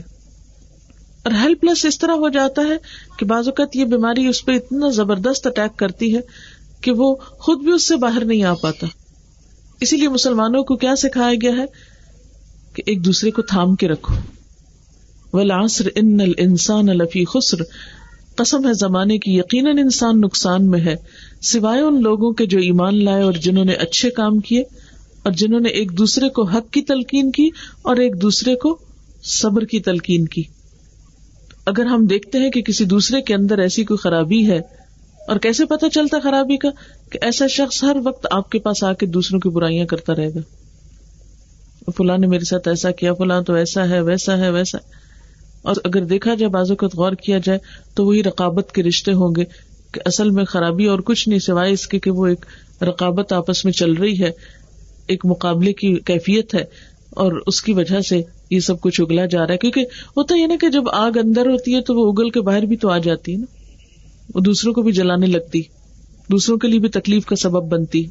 [1.23, 2.77] اور ہیلپ لیس اس طرح ہو جاتا ہے
[3.19, 6.21] کہ بعض اوقات یہ بیماری اس پہ اتنا زبردست اٹیک کرتی ہے
[6.81, 8.87] کہ وہ خود بھی اس سے باہر نہیں آ پاتا۔
[9.83, 11.65] اسی لیے مسلمانوں کو کیا سکھایا گیا ہے
[12.75, 14.15] کہ ایک دوسرے کو تھام کے رکھو۔
[15.33, 17.57] ولاسر ان انسان الفی خسر۔
[18.35, 20.97] قسم ہے، زمانے کی یقیناً انسان نقصان میں ہے۔
[21.43, 24.61] سوائے ان لوگوں کے جو ایمان لائے اور جنہوں نے اچھے کام کیے
[25.23, 27.51] اور جنہوں نے ایک دوسرے کو حق کی تلقین کی
[27.83, 28.79] اور ایک دوسرے کو
[29.23, 30.43] صبر کی تلقین کی۔
[31.67, 34.82] اگر ہم دیکھتے ہیں کہ کسی دوسرے کے اندر ایسی کوئی خرابی ہے
[35.29, 36.69] اور کیسے پتا چلتا خرابی کا
[37.11, 40.29] کہ ایسا شخص ہر وقت آپ کے پاس آ کے دوسروں کی برائیاں کرتا رہے
[40.29, 40.41] گا؟
[41.97, 44.79] فلاں نے میرے ساتھ ایسا کیا، فلاں تو ایسا ہے، ویسا ہے، ویسا
[45.63, 47.59] اور اگر دیکھا جائے بازو کا غور کیا جائے،
[47.95, 49.45] تو وہی رقابت کے رشتے ہوں گے
[49.93, 52.47] کہ اصل میں خرابی اور کچھ نہیں، سوائے اس کے کہ وہ ایک
[52.83, 54.31] رقابت آپس میں چل رہی ہے،
[55.07, 56.65] ایک مقابلے کی کیفیت ہے،
[57.11, 59.81] اور اس کی وجہ سے یہ سب کچھ اگلا جا رہا ہے۔ کیونکہ
[60.17, 62.77] ہوتا یہ نا کہ جب آگ اندر ہوتی ہے تو وہ اگل کے باہر بھی
[62.77, 63.62] تو آ جاتی ہے نا۔
[64.35, 65.63] وہ دوسروں کو بھی جلانے لگتی۔
[66.31, 68.07] دوسروں کے لیے بھی تکلیف کا سبب بنتی۔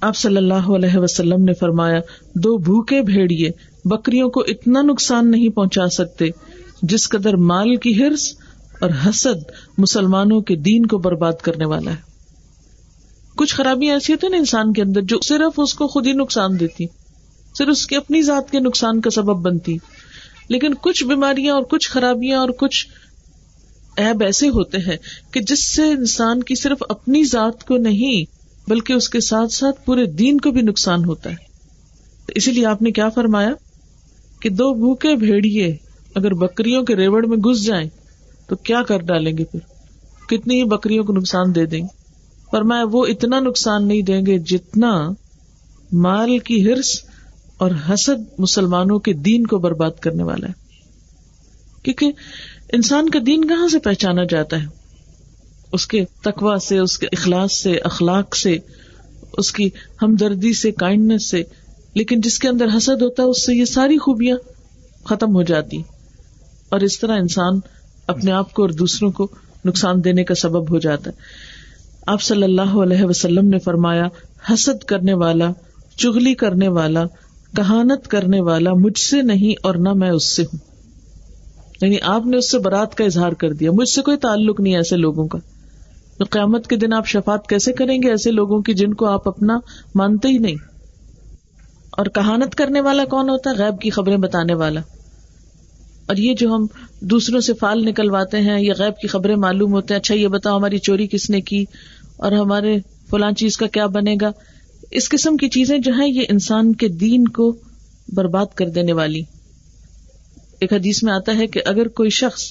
[0.00, 2.00] آپ صلی اللہ علیہ وسلم نے فرمایا،
[2.34, 3.50] دو بھوکے بھیڑیے،
[3.84, 6.24] بکریوں کو اتنا نقصان نہیں پہنچا سکتے
[6.82, 8.34] جس قدر مال کی ہرس
[8.80, 11.96] اور حسد مسلمانوں کے دین کو برباد کرنے والا ہے۔
[13.36, 16.60] کچھ خرابیاں ایسی ہوتی نا انسان کے اندر جو صرف اس کو خود ہی نقصان
[16.60, 16.84] دیتی،
[17.58, 19.76] صرف اس کی اپنی ذات کے نقصان کا سبب بنتی۔
[20.48, 22.86] لیکن کچھ بیماریاں اور کچھ خرابیاں اور کچھ
[23.96, 24.96] ایب ایسے ہوتے ہیں
[25.30, 28.24] کہ جس سے انسان کی صرف اپنی ذات کو نہیں،
[28.70, 31.52] بلکہ اس کے ساتھ ساتھ پورے دین کو بھی نقصان ہوتا ہے۔
[32.34, 33.50] اسی لیے آپ نے کیا فرمایا؟
[34.40, 35.76] کہ دو بھوکے بھیڑیے
[36.14, 37.88] اگر بکریوں کے ریوڑ میں گھس جائیں،
[38.46, 39.60] تو کیا کر ڈالیں گے پھر؟
[40.28, 42.02] کتنی ہی بکریوں کو نقصان دے دیں۔ گے
[42.50, 45.08] پر میں وہ اتنا نقصان نہیں دیں گے جتنا
[45.92, 47.04] مال کی ہرس
[47.56, 50.52] اور حسد مسلمانوں کے دین کو برباد کرنے والا ہے۔
[51.82, 52.12] کیونکہ
[52.72, 54.66] انسان کا دین کہاں سے پہچانا جاتا ہے؟
[55.72, 58.58] اس کے تقوا سے، اس کے اخلاص سے، اخلاق سے،
[59.32, 59.70] اس کی
[60.02, 61.42] ہمدردی سے کائنڈنس سے۔
[61.94, 64.36] لیکن جس کے اندر حسد ہوتا ہے، اس سے یہ ساری خوبیاں
[65.04, 65.82] ختم ہو جاتی۔
[66.68, 67.60] اور اس طرح انسان
[68.06, 69.28] اپنے آپ کو اور دوسروں کو
[69.64, 71.16] نقصان دینے کا سبب ہو جاتا ہے۔
[72.06, 74.08] آپ صلی اللہ علیہ وسلم نے فرمایا،
[74.52, 75.50] حسد کرنے والا
[75.96, 77.04] چگلی کرنے والا،
[77.56, 80.71] کہانت کرنے والا مجھ سے نہیں اور نہ میں اس سے ہوں۔
[81.82, 84.76] یعنی آپ نے اس سے برات کا اظہار کر دیا مجھ سے کوئی تعلق نہیں
[84.76, 85.38] ایسے لوگوں کا
[86.18, 89.28] تو قیامت کے دن آپ شفات کیسے کریں گے ایسے لوگوں کی جن کو آپ
[89.28, 89.58] اپنا
[89.94, 90.56] مانتے ہی نہیں
[91.90, 94.80] اور کہانت کرنے والا کون ہوتا ہے غیب کی خبریں بتانے والا
[96.06, 96.66] اور یہ جو ہم
[97.00, 100.58] دوسروں سے فال نکلواتے ہیں یا غیب کی خبریں معلوم ہوتے ہیں اچھا یہ بتاؤ
[100.58, 101.64] ہماری چوری کس نے کی
[102.16, 102.76] اور ہمارے
[103.10, 104.30] فلاں چیز کا کیا بنے گا؟
[104.90, 107.56] اس قسم کی چیزیں جو ہیں، یہ انسان کے دین کو
[108.08, 109.22] برباد کر دینے والی۔
[110.62, 112.42] ایک حدیث میں آتا ہے کہ اگر کوئی شخص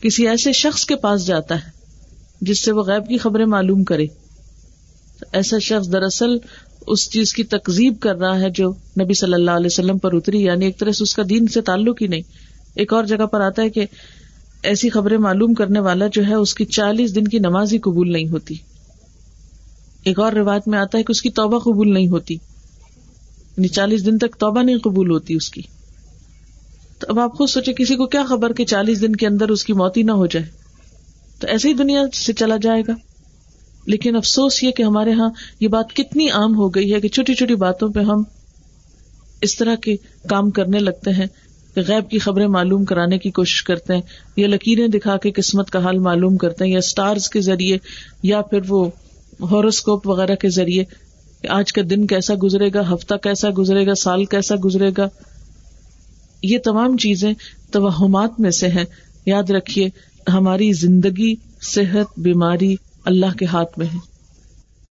[0.00, 1.70] کسی ایسے شخص کے پاس جاتا ہے
[2.40, 4.06] جس سے وہ غیب کی خبریں معلوم کرے،
[5.20, 6.28] تو ایسا شخص دراصل
[6.86, 10.42] اس چیز کی تقزیب کر رہا ہے جو نبی صلی اللہ علیہ وسلم پر اتری
[10.42, 12.22] یعنی ایک طرح سے اس کا دین سے تعلق ہی نہیں۔
[12.74, 13.86] ایک اور جگہ پر آتا ہے کہ
[14.62, 18.12] ایسی خبریں معلوم کرنے والا جو ہے، اس کی چالیس دن کی نماز ہی قبول
[18.12, 18.54] نہیں ہوتی۔
[20.04, 24.06] ایک اور روایت میں آتا ہے کہ اس کی توبہ قبول نہیں ہوتی۔ یعنی چالیس
[24.06, 25.62] دن تک توبہ نہیں قبول ہوتی اس کی۔
[27.02, 29.64] تو اب آپ خود سوچے کسی کو کیا خبر کہ چالیس دن کے اندر اس
[29.64, 30.46] کی موت ہی نہ ہو جائے؟
[31.40, 32.92] تو ایسے ہی دنیا سے چلا جائے گا۔
[33.86, 35.30] لیکن افسوس یہ کہ ہمارے یہاں
[35.60, 38.22] یہ بات کتنی عام ہو گئی ہے کہ چھوٹی چھوٹی باتوں پہ ہم
[39.40, 39.96] اس طرح کے
[40.28, 41.26] کام کرنے لگتے ہیں
[41.76, 44.02] غیب کی خبریں معلوم کرانے کی کوشش کرتے ہیں،
[44.36, 47.78] یا لکیریں دکھا کے قسمت کا حال معلوم کرتے ہیں، یا اسٹارس کے ذریعے،
[48.22, 48.90] یا پھر وہ
[49.40, 50.84] ہاروسکوپ وغیرہ کے ذریعے
[51.48, 55.08] آج کا دن کیسا گزرے گا، ہفتہ کیسا گزرے گا، سال کیسا گزرے گا۔
[56.42, 57.34] یہ تمام چیزیں
[57.70, 58.84] توہمات میں سے ہیں۔
[59.26, 59.88] یاد رکھیے،
[60.32, 64.11] ہماری زندگی، صحت، بیماری اللہ کے ہاتھ میں ہے۔